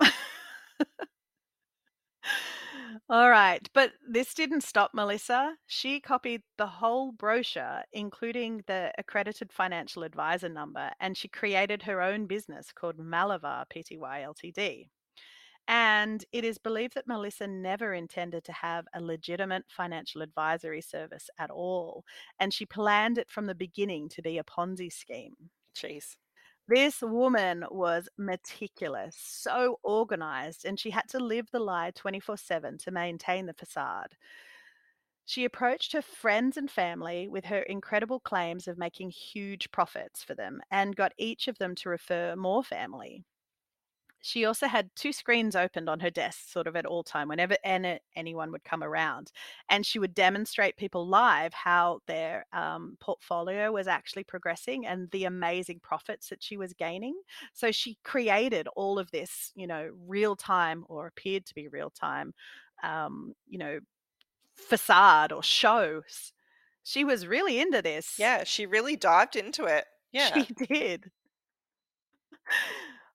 All 3.08 3.30
right. 3.30 3.68
But 3.74 3.92
this 4.08 4.34
didn't 4.34 4.62
stop 4.62 4.92
Melissa. 4.94 5.56
She 5.66 6.00
copied 6.00 6.42
the 6.58 6.66
whole 6.66 7.12
brochure, 7.12 7.82
including 7.92 8.62
the 8.66 8.92
accredited 8.98 9.52
financial 9.52 10.02
advisor 10.02 10.48
number, 10.48 10.90
and 11.00 11.16
she 11.16 11.28
created 11.28 11.82
her 11.82 12.00
own 12.00 12.26
business 12.26 12.72
called 12.72 12.98
Maliver 12.98 13.64
Pty 13.68 13.98
Ltd. 13.98 14.88
And 15.66 16.24
it 16.32 16.44
is 16.44 16.58
believed 16.58 16.94
that 16.94 17.06
Melissa 17.06 17.46
never 17.46 17.94
intended 17.94 18.44
to 18.44 18.52
have 18.52 18.84
a 18.94 19.00
legitimate 19.00 19.64
financial 19.68 20.20
advisory 20.20 20.82
service 20.82 21.30
at 21.38 21.50
all. 21.50 22.04
And 22.38 22.52
she 22.52 22.66
planned 22.66 23.16
it 23.18 23.30
from 23.30 23.46
the 23.46 23.54
beginning 23.54 24.10
to 24.10 24.22
be 24.22 24.36
a 24.38 24.44
Ponzi 24.44 24.92
scheme. 24.92 25.34
Jeez. 25.74 26.16
This 26.68 27.00
woman 27.00 27.64
was 27.70 28.08
meticulous, 28.18 29.16
so 29.16 29.80
organized, 29.82 30.66
and 30.66 30.78
she 30.78 30.90
had 30.90 31.08
to 31.08 31.18
live 31.18 31.50
the 31.50 31.58
lie 31.58 31.90
24 31.92 32.36
7 32.36 32.76
to 32.78 32.90
maintain 32.90 33.46
the 33.46 33.54
facade. 33.54 34.16
She 35.26 35.44
approached 35.44 35.92
her 35.92 36.00
friends 36.00 36.56
and 36.56 36.70
family 36.70 37.28
with 37.28 37.44
her 37.44 37.60
incredible 37.60 38.20
claims 38.20 38.66
of 38.66 38.78
making 38.78 39.10
huge 39.10 39.70
profits 39.70 40.24
for 40.24 40.34
them 40.34 40.62
and 40.70 40.96
got 40.96 41.12
each 41.18 41.46
of 41.46 41.58
them 41.58 41.74
to 41.74 41.90
refer 41.90 42.34
more 42.36 42.64
family. 42.64 43.26
She 44.26 44.46
also 44.46 44.68
had 44.68 44.88
two 44.96 45.12
screens 45.12 45.54
opened 45.54 45.90
on 45.90 46.00
her 46.00 46.08
desk, 46.08 46.48
sort 46.48 46.66
of 46.66 46.76
at 46.76 46.86
all 46.86 47.04
time, 47.04 47.28
whenever 47.28 47.58
any, 47.62 48.00
anyone 48.16 48.50
would 48.52 48.64
come 48.64 48.82
around, 48.82 49.30
and 49.68 49.84
she 49.84 49.98
would 49.98 50.14
demonstrate 50.14 50.78
people 50.78 51.06
live 51.06 51.52
how 51.52 52.00
their 52.06 52.46
um, 52.54 52.96
portfolio 53.00 53.70
was 53.70 53.86
actually 53.86 54.24
progressing 54.24 54.86
and 54.86 55.10
the 55.10 55.26
amazing 55.26 55.78
profits 55.80 56.30
that 56.30 56.42
she 56.42 56.56
was 56.56 56.72
gaining. 56.72 57.20
So 57.52 57.70
she 57.70 57.98
created 58.02 58.66
all 58.74 58.98
of 58.98 59.10
this, 59.10 59.52
you 59.54 59.66
know, 59.66 59.90
real 60.06 60.36
time 60.36 60.86
or 60.88 61.06
appeared 61.06 61.44
to 61.44 61.54
be 61.54 61.68
real 61.68 61.90
time, 61.90 62.32
um, 62.82 63.34
you 63.46 63.58
know, 63.58 63.78
facade 64.54 65.32
or 65.32 65.42
shows. 65.42 66.32
She 66.82 67.04
was 67.04 67.26
really 67.26 67.60
into 67.60 67.82
this. 67.82 68.14
Yeah, 68.18 68.44
she 68.44 68.64
really 68.64 68.96
dived 68.96 69.36
into 69.36 69.64
it. 69.64 69.84
Yeah. 70.14 70.32
She 70.32 70.54
did. 70.66 71.10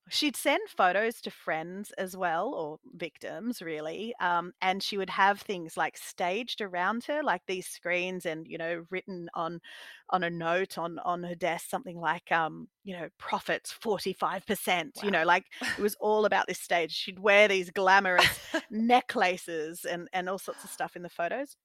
She'd 0.09 0.35
send 0.35 0.67
photos 0.69 1.21
to 1.21 1.31
friends 1.31 1.91
as 1.97 2.17
well, 2.17 2.53
or 2.53 2.79
victims, 2.95 3.61
really. 3.61 4.13
Um, 4.19 4.53
and 4.61 4.81
she 4.81 4.97
would 4.97 5.09
have 5.11 5.41
things 5.41 5.77
like 5.77 5.97
staged 5.97 6.61
around 6.61 7.05
her, 7.05 7.21
like 7.23 7.41
these 7.47 7.67
screens, 7.67 8.25
and 8.25 8.47
you 8.47 8.57
know, 8.57 8.85
written 8.89 9.29
on 9.33 9.61
on 10.09 10.23
a 10.23 10.29
note 10.29 10.77
on 10.77 10.99
on 10.99 11.23
her 11.23 11.35
desk, 11.35 11.69
something 11.69 11.99
like, 11.99 12.31
um, 12.31 12.67
you 12.83 12.97
know, 12.97 13.09
profits 13.17 13.71
forty 13.71 14.13
five 14.13 14.45
percent. 14.45 14.97
You 15.03 15.11
know, 15.11 15.23
like 15.23 15.45
it 15.77 15.81
was 15.81 15.95
all 15.99 16.25
about 16.25 16.47
this 16.47 16.59
stage. 16.59 16.91
She'd 16.91 17.19
wear 17.19 17.47
these 17.47 17.69
glamorous 17.69 18.39
necklaces 18.69 19.85
and 19.85 20.07
and 20.13 20.27
all 20.29 20.39
sorts 20.39 20.63
of 20.63 20.69
stuff 20.69 20.95
in 20.95 21.03
the 21.03 21.09
photos. 21.09 21.55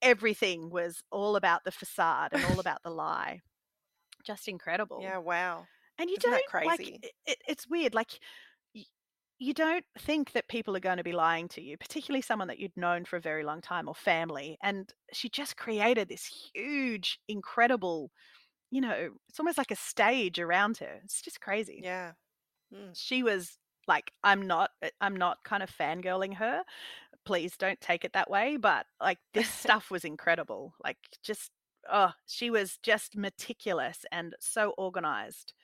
Everything 0.00 0.70
was 0.70 1.02
all 1.10 1.34
about 1.36 1.64
the 1.64 1.72
facade 1.72 2.30
and 2.32 2.44
all 2.44 2.60
about 2.60 2.82
the 2.84 2.90
lie. 2.90 3.40
Just 4.24 4.46
incredible. 4.48 5.00
yeah, 5.02 5.18
wow. 5.18 5.66
And 5.98 6.10
you 6.10 6.16
Isn't 6.16 6.30
don't 6.30 6.32
like 6.32 6.46
crazy? 6.46 7.02
it, 7.02 7.12
it, 7.26 7.38
it's 7.48 7.68
weird. 7.68 7.94
Like 7.94 8.20
y- 8.74 8.84
you 9.38 9.54
don't 9.54 9.84
think 9.98 10.32
that 10.32 10.48
people 10.48 10.76
are 10.76 10.80
going 10.80 10.98
to 10.98 11.04
be 11.04 11.12
lying 11.12 11.48
to 11.50 11.62
you, 11.62 11.76
particularly 11.78 12.22
someone 12.22 12.48
that 12.48 12.58
you'd 12.58 12.76
known 12.76 13.04
for 13.04 13.16
a 13.16 13.20
very 13.20 13.44
long 13.44 13.60
time 13.60 13.88
or 13.88 13.94
family. 13.94 14.58
And 14.62 14.92
she 15.12 15.28
just 15.28 15.56
created 15.56 16.08
this 16.08 16.50
huge, 16.54 17.20
incredible, 17.28 18.12
you 18.70 18.80
know, 18.80 19.12
it's 19.28 19.40
almost 19.40 19.58
like 19.58 19.70
a 19.72 19.76
stage 19.76 20.38
around 20.40 20.78
her. 20.78 21.00
It's 21.04 21.22
just 21.22 21.40
crazy. 21.40 21.84
Yeah. 21.84 22.14
Mm. 22.72 22.94
She 22.94 23.22
was 23.22 23.58
like, 23.86 24.12
I'm 24.22 24.42
not, 24.46 24.72
uh, 24.82 24.90
I'm 25.00 25.16
not 25.16 25.44
kind 25.44 25.62
of 25.62 25.70
fangirling 25.70 26.34
her. 26.34 26.64
Please 27.24 27.56
don't 27.56 27.80
take 27.80 28.04
it 28.04 28.12
that 28.14 28.30
way. 28.30 28.56
But 28.56 28.86
like 29.00 29.18
this 29.34 29.50
stuff 29.54 29.90
was 29.90 30.04
incredible. 30.04 30.74
Like 30.82 30.98
just, 31.22 31.52
oh, 31.90 32.12
she 32.26 32.50
was 32.50 32.78
just 32.78 33.16
meticulous 33.16 34.04
and 34.12 34.36
so 34.40 34.70
organized. 34.78 35.54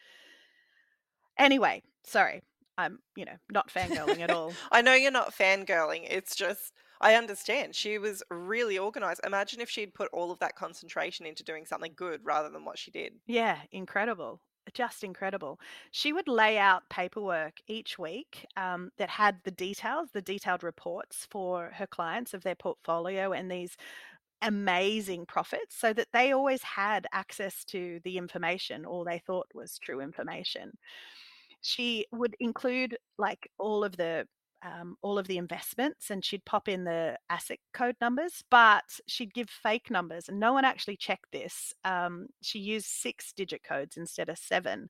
Anyway, 1.38 1.83
sorry. 2.05 2.42
I'm, 2.77 2.99
you 3.16 3.25
know, 3.25 3.37
not 3.53 3.70
fangirling 3.70 4.20
at 4.20 4.31
all. 4.31 4.53
I 4.73 4.83
know 4.83 4.94
you're 4.94 5.12
not 5.12 5.35
fangirling. 5.35 6.07
It's 6.11 6.35
just, 6.35 6.73
I 7.01 7.14
understand. 7.14 7.75
She 7.75 7.99
was 7.99 8.23
really 8.31 8.79
organized. 8.79 9.20
Imagine 9.25 9.61
if 9.61 9.70
she'd 9.70 9.94
put 9.94 10.09
all 10.12 10.33
of 10.33 10.40
that 10.40 10.57
concentration 10.57 11.25
into 11.25 11.44
doing 11.44 11.66
something 11.66 11.92
good 11.94 12.20
rather 12.25 12.51
than 12.51 12.64
what 12.64 12.79
she 12.79 12.90
did. 12.90 13.12
Yeah, 13.27 13.59
incredible. 13.70 14.40
Just 14.73 15.05
incredible. 15.05 15.61
She 15.92 16.12
would 16.12 16.27
lay 16.27 16.59
out 16.59 16.88
paperwork 16.88 17.61
each 17.68 17.99
week 17.99 18.47
um, 18.57 18.90
that 18.97 19.11
had 19.11 19.37
the 19.44 19.51
details, 19.51 20.09
the 20.12 20.23
detailed 20.23 20.62
reports 20.62 21.29
for 21.31 21.73
her 21.75 21.87
clients 21.87 22.33
of 22.35 22.42
their 22.42 22.55
portfolio 22.55 23.33
and 23.33 23.51
these 23.51 23.77
amazing 24.42 25.27
profits 25.27 25.77
so 25.77 25.92
that 25.92 26.09
they 26.12 26.33
always 26.33 26.62
had 26.62 27.07
access 27.12 27.64
to 27.64 28.01
the 28.05 28.18
information 28.18 28.85
all 28.85 29.05
they 29.05 29.18
thought 29.27 29.47
was 29.55 29.79
true 29.79 30.01
information. 30.01 30.73
She 31.62 32.07
would 32.12 32.37
include 32.40 32.97
like 33.18 33.51
all 33.59 33.85
of 33.85 33.97
the 33.97 34.27
um, 34.62 34.97
all 35.03 35.18
of 35.18 35.27
the 35.27 35.37
investments 35.37 36.11
and 36.11 36.25
she'd 36.25 36.44
pop 36.47 36.68
in 36.68 36.85
the 36.85 37.18
asset 37.29 37.59
code 37.75 37.97
numbers, 38.01 38.42
but 38.51 38.85
she'd 39.07 39.35
give 39.35 39.51
fake 39.51 39.90
numbers 39.90 40.29
and 40.29 40.40
no 40.40 40.53
one 40.55 40.64
actually 40.64 40.97
checked 40.97 41.31
this. 41.33 41.75
Um, 41.85 42.29
she 42.42 42.59
used 42.61 42.87
six 42.87 43.33
digit 43.33 43.62
codes 43.62 43.97
instead 43.99 44.31
of 44.31 44.38
seven. 44.38 44.88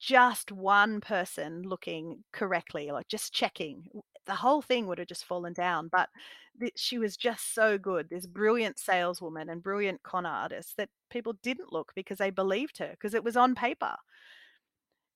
Just 0.00 0.50
one 0.52 1.00
person 1.00 1.62
looking 1.62 2.24
correctly, 2.32 2.90
like 2.90 3.08
just 3.08 3.32
checking. 3.32 3.84
The 4.26 4.34
whole 4.36 4.62
thing 4.62 4.86
would 4.86 4.98
have 4.98 5.08
just 5.08 5.24
fallen 5.24 5.52
down, 5.52 5.88
but 5.88 6.10
th- 6.60 6.72
she 6.76 6.98
was 6.98 7.16
just 7.16 7.54
so 7.54 7.78
good. 7.78 8.08
This 8.08 8.26
brilliant 8.26 8.78
saleswoman 8.78 9.48
and 9.50 9.62
brilliant 9.62 10.02
con 10.02 10.26
artist 10.26 10.76
that 10.76 10.90
people 11.10 11.34
didn't 11.42 11.72
look 11.72 11.92
because 11.94 12.18
they 12.18 12.30
believed 12.30 12.78
her 12.78 12.90
because 12.90 13.14
it 13.14 13.24
was 13.24 13.36
on 13.36 13.54
paper 13.54 13.96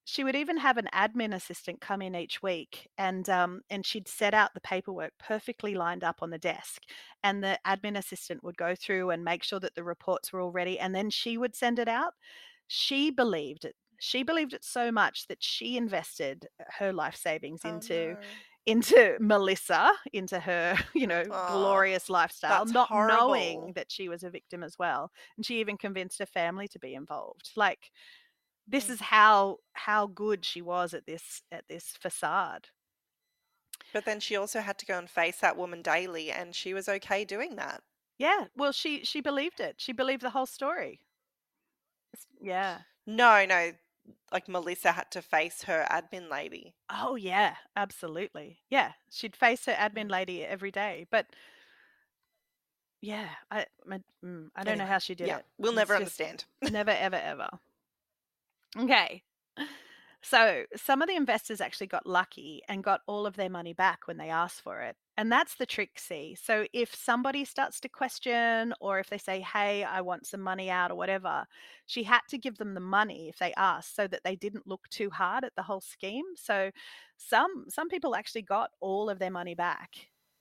she 0.04 0.24
would 0.24 0.36
even 0.36 0.56
have 0.56 0.78
an 0.78 0.88
admin 0.94 1.34
assistant 1.34 1.80
come 1.80 2.00
in 2.00 2.14
each 2.14 2.42
week 2.42 2.88
and 2.96 3.28
um, 3.28 3.60
and 3.68 3.84
she'd 3.84 4.08
set 4.08 4.32
out 4.34 4.54
the 4.54 4.60
paperwork 4.60 5.12
perfectly 5.18 5.74
lined 5.74 6.02
up 6.02 6.22
on 6.22 6.30
the 6.30 6.38
desk 6.38 6.82
and 7.22 7.42
the 7.44 7.58
admin 7.66 7.96
assistant 7.96 8.42
would 8.42 8.56
go 8.56 8.74
through 8.74 9.10
and 9.10 9.22
make 9.24 9.42
sure 9.42 9.60
that 9.60 9.74
the 9.74 9.84
reports 9.84 10.32
were 10.32 10.40
all 10.40 10.50
ready 10.52 10.78
and 10.78 10.94
then 10.94 11.10
she 11.10 11.36
would 11.36 11.54
send 11.54 11.78
it 11.78 11.88
out 11.88 12.14
she 12.68 13.10
believed 13.10 13.64
it 13.64 13.76
she 14.00 14.22
believed 14.22 14.54
it 14.54 14.64
so 14.64 14.90
much 14.92 15.26
that 15.26 15.42
she 15.42 15.76
invested 15.76 16.46
her 16.78 16.92
life 16.92 17.16
savings 17.16 17.64
Oh, 17.64 17.80
into 17.80 18.16
no. 18.18 18.42
Into 18.68 19.16
melissa 19.20 19.92
into 20.12 20.38
her 20.40 20.76
you 20.94 21.06
know 21.06 21.24
Aw, 21.30 21.38
glorious 21.46 22.08
lifestyle 22.10 22.66
not 22.66 22.90
knowing 22.94 23.72
that 23.74 23.90
she 23.90 24.08
was 24.08 24.22
a 24.22 24.30
victim 24.30 24.62
as 24.62 24.78
well 24.78 25.10
and 25.36 25.46
she 25.46 25.60
even 25.60 25.76
convinced 25.78 26.18
her 26.18 26.26
family 26.26 26.68
to 26.68 26.78
be 26.78 26.94
involved. 26.94 27.50
Like 27.56 27.90
this 28.66 28.88
Mm. 28.88 28.90
is 28.90 29.00
how 29.00 29.58
how 29.74 30.06
good 30.06 30.44
she 30.44 30.62
was 30.62 30.94
at 30.94 31.06
this 31.06 31.42
at 31.52 31.66
this 31.68 31.90
facade. 31.92 32.68
But 33.92 34.06
then 34.06 34.18
she 34.18 34.34
also 34.34 34.62
had 34.62 34.78
to 34.78 34.86
go 34.86 34.96
and 34.96 35.10
face 35.10 35.40
that 35.40 35.54
woman 35.58 35.82
daily, 35.82 36.32
and 36.32 36.56
she 36.56 36.72
was 36.72 36.88
okay 36.88 37.26
doing 37.26 37.56
that. 37.56 37.84
yeah 38.18 38.48
well 38.54 38.70
she 38.72 39.02
she 39.04 39.20
believed 39.20 39.60
it. 39.60 39.80
She 39.80 39.92
believed 39.92 40.22
the 40.22 40.30
whole 40.30 40.46
story. 40.46 41.00
Yeah. 42.40 42.82
No, 43.06 43.44
no, 43.46 43.72
like 44.32 44.48
Melissa 44.48 44.92
had 44.92 45.10
to 45.12 45.22
face 45.22 45.62
her 45.64 45.86
admin 45.90 46.30
lady. 46.30 46.74
oh 46.90 47.16
yeah 47.16 47.56
absolutely 47.76 48.58
yeah 48.70 48.92
she'd 49.10 49.36
face 49.36 49.66
her 49.66 49.72
admin 49.72 50.06
Mm. 50.06 50.10
lady 50.10 50.44
every 50.44 50.70
day 50.70 51.06
but 51.10 51.26
yeah 53.00 53.28
i 53.50 53.64
I, 53.90 54.00
mm, 54.24 54.48
I 54.56 54.64
don't 54.64 54.78
know 54.78 54.86
how 54.86 54.98
she 54.98 55.14
did 55.14 55.28
yeah, 55.28 55.38
it 55.38 55.44
we'll 55.58 55.72
never 55.72 55.98
just 55.98 56.20
understand. 56.20 56.44
never 56.72 56.90
ever 56.90 57.16
ever 57.16 57.48
okay 58.78 59.22
So 60.20 60.64
some 60.74 61.00
of 61.00 61.08
the 61.08 61.14
investors 61.14 61.60
actually 61.60 61.86
got 61.86 62.04
lucky 62.06 62.60
and 62.68 62.82
got 62.82 63.02
all 63.06 63.24
of 63.24 63.36
their 63.36 63.48
money 63.48 63.72
back 63.72 64.06
when 64.08 64.16
they 64.16 64.30
asked 64.30 64.60
for 64.62 64.80
it. 64.82 64.96
And 65.18 65.32
that's 65.32 65.56
the 65.56 65.66
trick, 65.66 65.98
see. 65.98 66.36
So 66.40 66.66
if 66.72 66.94
somebody 66.94 67.44
starts 67.44 67.80
to 67.82 67.88
question 67.90 68.74
or 68.80 69.00
if 69.00 69.10
they 69.10 69.18
say, 69.18 69.40
hey, 69.42 69.84
I 69.84 70.00
want 70.02 70.26
some 70.26 70.40
money 70.40 70.70
out 70.70 70.92
or 70.92 70.96
whatever, 70.96 71.46
she 71.86 72.04
had 72.04 72.22
to 72.30 72.38
give 72.38 72.58
them 72.58 72.74
the 72.74 72.80
money 72.80 73.28
if 73.28 73.38
they 73.38 73.52
asked 73.54 73.96
so 73.96 74.08
that 74.08 74.22
they 74.24 74.36
didn't 74.36 74.68
look 74.68 74.88
too 74.90 75.10
hard 75.10 75.44
at 75.44 75.56
the 75.56 75.64
whole 75.64 75.82
scheme. 75.82 76.24
So 76.36 76.70
some 77.16 77.66
some 77.68 77.88
people 77.90 78.16
actually 78.16 78.42
got 78.42 78.70
all 78.80 79.10
of 79.10 79.18
their 79.18 79.30
money 79.32 79.56
back. 79.56 79.90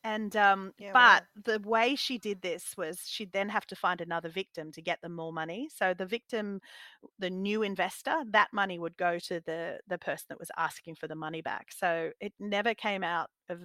And 0.04 0.36
um, 0.38 0.74
Yeah, 0.78 0.94
but 0.94 1.24
wow. 1.24 1.28
the 1.44 1.60
way 1.60 1.96
she 1.96 2.20
did 2.20 2.42
this 2.42 2.76
was 2.78 3.02
she'd 3.06 3.34
then 3.34 3.50
have 3.50 3.68
to 3.68 3.76
find 3.76 4.02
another 4.02 4.30
victim 4.30 4.72
to 4.74 4.82
get 4.82 5.02
them 5.02 5.14
more 5.16 5.34
money. 5.34 5.70
So 5.76 5.94
the 5.96 6.06
victim 6.06 6.62
the 7.20 7.30
new 7.30 7.64
investor, 7.64 8.24
that 8.32 8.54
money 8.54 8.80
would 8.80 8.98
go 8.98 9.20
to 9.20 9.42
the 9.46 9.80
the 9.88 9.98
person 9.98 10.26
that 10.30 10.40
was 10.40 10.52
asking 10.58 10.96
for 10.96 11.08
the 11.08 11.16
money 11.16 11.42
back. 11.42 11.72
So 11.72 12.12
it 12.20 12.34
never 12.40 12.74
came 12.76 13.04
out 13.04 13.30
of 13.50 13.62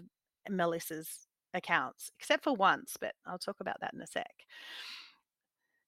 Melissa's 0.48 1.26
accounts, 1.54 2.10
except 2.18 2.44
for 2.44 2.54
once, 2.54 2.96
but 3.00 3.14
I'll 3.26 3.38
talk 3.38 3.56
about 3.60 3.80
that 3.80 3.94
in 3.94 4.00
a 4.00 4.06
sec. 4.06 4.26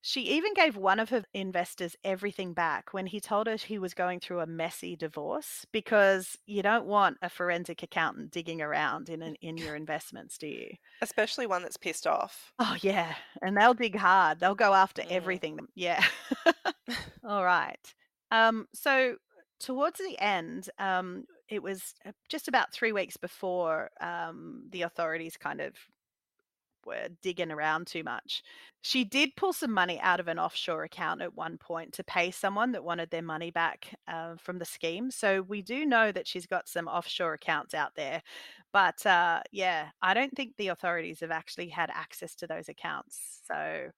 She 0.06 0.20
even 0.36 0.52
gave 0.52 0.76
one 0.76 1.00
of 1.00 1.08
her 1.08 1.24
investors 1.32 1.96
everything 2.04 2.52
back 2.52 2.92
when 2.92 3.06
he 3.06 3.20
told 3.20 3.46
her 3.46 3.56
he 3.56 3.78
was 3.78 3.94
going 3.94 4.20
through 4.20 4.40
a 4.40 4.46
messy 4.46 4.96
divorce 4.96 5.64
because 5.72 6.36
you 6.44 6.62
don't 6.62 6.84
want 6.84 7.16
a 7.22 7.30
forensic 7.30 7.82
accountant 7.82 8.30
digging 8.30 8.60
around 8.60 9.08
in 9.08 9.22
an, 9.22 9.34
in 9.40 9.56
your 9.56 9.74
investments, 9.74 10.36
do 10.36 10.46
you? 10.46 10.68
Especially 11.00 11.46
one 11.46 11.62
that's 11.62 11.78
pissed 11.78 12.06
off. 12.06 12.52
Oh 12.58 12.76
yeah, 12.82 13.14
and 13.40 13.56
they'll 13.56 13.72
dig 13.72 13.96
hard. 13.96 14.40
They'll 14.40 14.54
go 14.54 14.74
after 14.74 15.00
Mm. 15.02 15.10
everything. 15.10 15.58
Yeah. 15.74 16.04
All 17.24 17.44
right. 17.44 17.94
Um, 18.30 18.66
so 18.74 19.16
towards 19.58 19.98
the 19.98 20.18
end, 20.18 20.68
um, 20.78 21.24
it 21.48 21.62
was 21.62 21.94
uh, 22.06 22.12
just 22.28 22.48
about 22.48 22.72
three 22.72 22.92
weeks 22.92 23.16
before 23.16 23.90
um, 24.00 24.64
the 24.70 24.82
authorities 24.82 25.36
kind 25.36 25.60
of 25.60 25.74
were 26.86 27.08
digging 27.22 27.50
around 27.50 27.86
too 27.86 28.02
much. 28.02 28.42
She 28.82 29.04
did 29.04 29.36
pull 29.36 29.52
some 29.52 29.72
money 29.72 29.98
out 30.00 30.20
of 30.20 30.28
an 30.28 30.38
offshore 30.38 30.84
account 30.84 31.22
at 31.22 31.34
one 31.34 31.56
point 31.58 31.94
to 31.94 32.04
pay 32.04 32.30
someone 32.30 32.72
that 32.72 32.84
wanted 32.84 33.10
their 33.10 33.22
money 33.22 33.50
back 33.50 33.94
uh, 34.06 34.36
from 34.36 34.58
the 34.58 34.64
scheme. 34.64 35.10
So 35.10 35.42
we 35.42 35.62
do 35.62 35.86
know 35.86 36.12
that 36.12 36.26
she's 36.26 36.46
got 36.46 36.68
some 36.68 36.86
offshore 36.86 37.34
accounts 37.34 37.74
out 37.74 37.94
there. 37.94 38.22
But 38.72 39.04
uh, 39.06 39.40
yeah, 39.52 39.88
I 40.02 40.14
don't 40.14 40.34
think 40.34 40.56
the 40.56 40.68
authorities 40.68 41.20
have 41.20 41.30
actually 41.30 41.68
had 41.68 41.90
access 41.90 42.34
to 42.36 42.46
those 42.46 42.68
accounts. 42.68 43.40
So, 43.46 43.90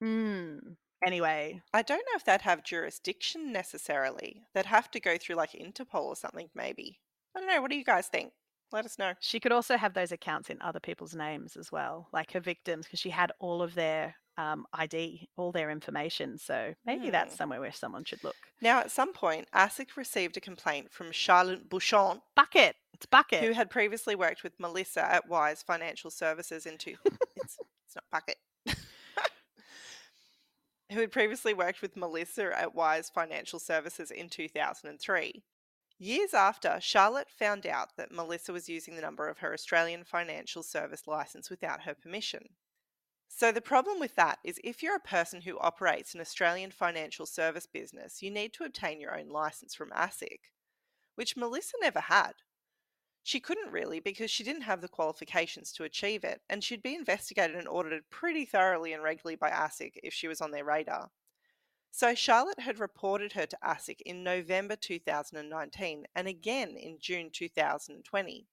hmm. 0.00 0.58
Anyway, 1.04 1.62
I 1.72 1.82
don't 1.82 1.98
know 1.98 2.16
if 2.16 2.24
they'd 2.24 2.42
have 2.42 2.62
jurisdiction 2.64 3.52
necessarily. 3.52 4.42
They'd 4.54 4.66
have 4.66 4.90
to 4.92 5.00
go 5.00 5.16
through 5.16 5.36
like 5.36 5.52
Interpol 5.52 6.02
or 6.04 6.16
something, 6.16 6.48
maybe. 6.54 6.98
I 7.36 7.40
don't 7.40 7.48
know. 7.48 7.60
What 7.62 7.70
do 7.70 7.76
you 7.76 7.84
guys 7.84 8.08
think? 8.08 8.32
Let 8.72 8.84
us 8.84 8.98
know. 8.98 9.14
She 9.20 9.40
could 9.40 9.50
also 9.52 9.76
have 9.76 9.94
those 9.94 10.12
accounts 10.12 10.50
in 10.50 10.58
other 10.60 10.78
people's 10.78 11.14
names 11.14 11.56
as 11.56 11.72
well, 11.72 12.08
like 12.12 12.32
her 12.32 12.40
victims, 12.40 12.86
because 12.86 13.00
she 13.00 13.10
had 13.10 13.32
all 13.40 13.62
of 13.62 13.74
their 13.74 14.14
um, 14.36 14.64
ID, 14.72 15.28
all 15.36 15.50
their 15.52 15.70
information. 15.70 16.38
So 16.38 16.72
maybe 16.86 17.10
that's 17.10 17.32
Hmm. 17.34 17.38
somewhere 17.38 17.60
where 17.60 17.72
someone 17.72 18.04
should 18.04 18.22
look. 18.22 18.36
Now, 18.62 18.78
at 18.80 18.90
some 18.90 19.12
point, 19.12 19.48
ASIC 19.52 19.96
received 19.96 20.36
a 20.36 20.40
complaint 20.40 20.92
from 20.92 21.10
Charlotte 21.12 21.68
Bouchon, 21.68 22.20
Bucket. 22.36 22.76
It's 22.94 23.06
bucket. 23.06 23.42
who 23.42 23.52
had 23.52 23.70
previously 23.70 24.14
worked 24.14 24.42
with 24.42 24.52
Melissa 24.60 25.04
at 25.10 25.28
Wise 25.28 25.62
Financial 25.62 26.10
Services 26.10 26.64
in 26.66 26.78
two. 26.78 26.96
it's, 27.36 27.58
it's 27.86 27.96
not 27.96 28.04
bucket. 28.12 28.36
Who 30.92 31.00
had 31.00 31.12
previously 31.12 31.54
worked 31.54 31.82
with 31.82 31.96
Melissa 31.96 32.58
at 32.58 32.74
Wise 32.74 33.10
Financial 33.10 33.58
Services 33.58 34.10
in 34.10 34.28
2003. 34.28 35.42
Years 35.98 36.32
after, 36.32 36.78
Charlotte 36.80 37.28
found 37.28 37.66
out 37.66 37.96
that 37.96 38.10
Melissa 38.10 38.52
was 38.52 38.68
using 38.68 38.96
the 38.96 39.02
number 39.02 39.28
of 39.28 39.38
her 39.38 39.52
Australian 39.52 40.04
financial 40.04 40.62
service 40.62 41.06
license 41.06 41.50
without 41.50 41.82
her 41.82 41.94
permission. 41.94 42.54
So, 43.28 43.52
the 43.52 43.60
problem 43.60 44.00
with 44.00 44.16
that 44.16 44.38
is 44.42 44.58
if 44.64 44.82
you're 44.82 44.96
a 44.96 45.00
person 45.00 45.42
who 45.42 45.58
operates 45.58 46.14
an 46.14 46.20
Australian 46.20 46.70
financial 46.70 47.26
service 47.26 47.66
business, 47.66 48.22
you 48.22 48.30
need 48.30 48.52
to 48.54 48.64
obtain 48.64 49.00
your 49.00 49.16
own 49.16 49.28
license 49.28 49.74
from 49.74 49.90
ASIC, 49.90 50.40
which 51.14 51.36
Melissa 51.36 51.76
never 51.80 52.00
had. 52.00 52.32
She 53.22 53.40
couldn't 53.40 53.72
really 53.72 54.00
because 54.00 54.30
she 54.30 54.44
didn't 54.44 54.62
have 54.62 54.80
the 54.80 54.88
qualifications 54.88 55.72
to 55.72 55.84
achieve 55.84 56.24
it, 56.24 56.40
and 56.48 56.64
she'd 56.64 56.82
be 56.82 56.94
investigated 56.94 57.56
and 57.56 57.68
audited 57.68 58.08
pretty 58.10 58.44
thoroughly 58.44 58.92
and 58.92 59.02
regularly 59.02 59.36
by 59.36 59.50
ASIC 59.50 59.92
if 60.02 60.14
she 60.14 60.26
was 60.26 60.40
on 60.40 60.50
their 60.50 60.64
radar. 60.64 61.10
So 61.92 62.14
Charlotte 62.14 62.60
had 62.60 62.78
reported 62.78 63.32
her 63.32 63.46
to 63.46 63.58
ASIC 63.62 64.00
in 64.06 64.22
November 64.22 64.76
2019 64.76 66.06
and 66.14 66.28
again 66.28 66.76
in 66.76 66.98
June 67.00 67.30
2020. 67.32 68.46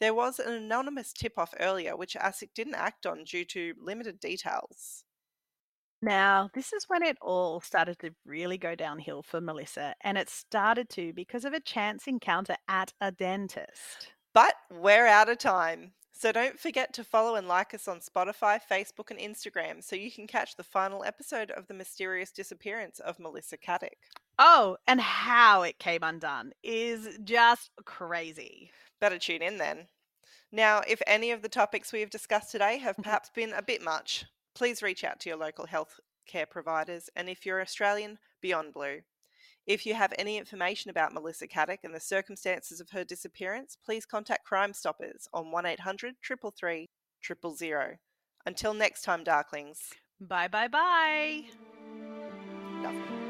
There 0.00 0.14
was 0.14 0.38
an 0.38 0.52
anonymous 0.52 1.12
tip 1.12 1.38
off 1.38 1.54
earlier 1.60 1.96
which 1.96 2.14
ASIC 2.14 2.54
didn't 2.54 2.74
act 2.74 3.06
on 3.06 3.24
due 3.24 3.44
to 3.46 3.74
limited 3.78 4.18
details. 4.18 5.04
Now, 6.04 6.50
this 6.52 6.74
is 6.74 6.84
when 6.86 7.02
it 7.02 7.16
all 7.22 7.62
started 7.62 7.98
to 8.00 8.14
really 8.26 8.58
go 8.58 8.74
downhill 8.74 9.22
for 9.22 9.40
Melissa, 9.40 9.94
and 10.02 10.18
it 10.18 10.28
started 10.28 10.90
to 10.90 11.14
because 11.14 11.46
of 11.46 11.54
a 11.54 11.60
chance 11.60 12.06
encounter 12.06 12.56
at 12.68 12.92
a 13.00 13.10
dentist. 13.10 14.12
But 14.34 14.54
we're 14.70 15.06
out 15.06 15.30
of 15.30 15.38
time. 15.38 15.94
So 16.12 16.30
don't 16.30 16.60
forget 16.60 16.92
to 16.92 17.04
follow 17.04 17.36
and 17.36 17.48
like 17.48 17.72
us 17.72 17.88
on 17.88 18.00
Spotify, 18.00 18.60
Facebook, 18.70 19.10
and 19.10 19.18
Instagram 19.18 19.82
so 19.82 19.96
you 19.96 20.12
can 20.12 20.26
catch 20.26 20.56
the 20.56 20.62
final 20.62 21.04
episode 21.04 21.50
of 21.50 21.68
the 21.68 21.74
mysterious 21.74 22.30
disappearance 22.30 22.98
of 23.00 23.18
Melissa 23.18 23.56
Caddick. 23.56 24.12
Oh, 24.38 24.76
and 24.86 25.00
how 25.00 25.62
it 25.62 25.78
came 25.78 26.02
undone 26.02 26.52
is 26.62 27.18
just 27.24 27.70
crazy. 27.86 28.70
Better 29.00 29.18
tune 29.18 29.40
in 29.40 29.56
then. 29.56 29.88
Now, 30.52 30.82
if 30.86 31.00
any 31.06 31.30
of 31.30 31.40
the 31.40 31.48
topics 31.48 31.92
we 31.94 32.00
have 32.00 32.10
discussed 32.10 32.52
today 32.52 32.76
have 32.76 32.96
Mhm. 32.96 33.04
perhaps 33.04 33.30
been 33.30 33.54
a 33.54 33.62
bit 33.62 33.80
much, 33.80 34.26
please 34.54 34.82
reach 34.82 35.04
out 35.04 35.20
to 35.20 35.28
your 35.28 35.38
local 35.38 35.66
health 35.66 36.00
care 36.26 36.46
providers, 36.46 37.10
and 37.16 37.28
if 37.28 37.44
you're 37.44 37.60
Australian, 37.60 38.18
Beyond 38.40 38.72
Blue. 38.72 39.00
If 39.66 39.86
you 39.86 39.94
have 39.94 40.12
any 40.18 40.36
information 40.36 40.90
about 40.90 41.14
Melissa 41.14 41.46
Caddick 41.46 41.78
and 41.84 41.94
the 41.94 42.00
circumstances 42.00 42.80
of 42.80 42.90
her 42.90 43.04
disappearance, 43.04 43.78
please 43.82 44.04
contact 44.04 44.44
Crime 44.44 44.74
Stoppers 44.74 45.26
on 45.32 45.50
1800 45.50 46.16
333 46.22 46.88
000. 47.68 47.96
Until 48.46 48.74
next 48.74 49.02
time, 49.02 49.24
Darklings. 49.24 49.78
Bye 50.20 50.48
bye 50.48 50.68
bye. 50.68 51.44
Nothing. 52.82 53.23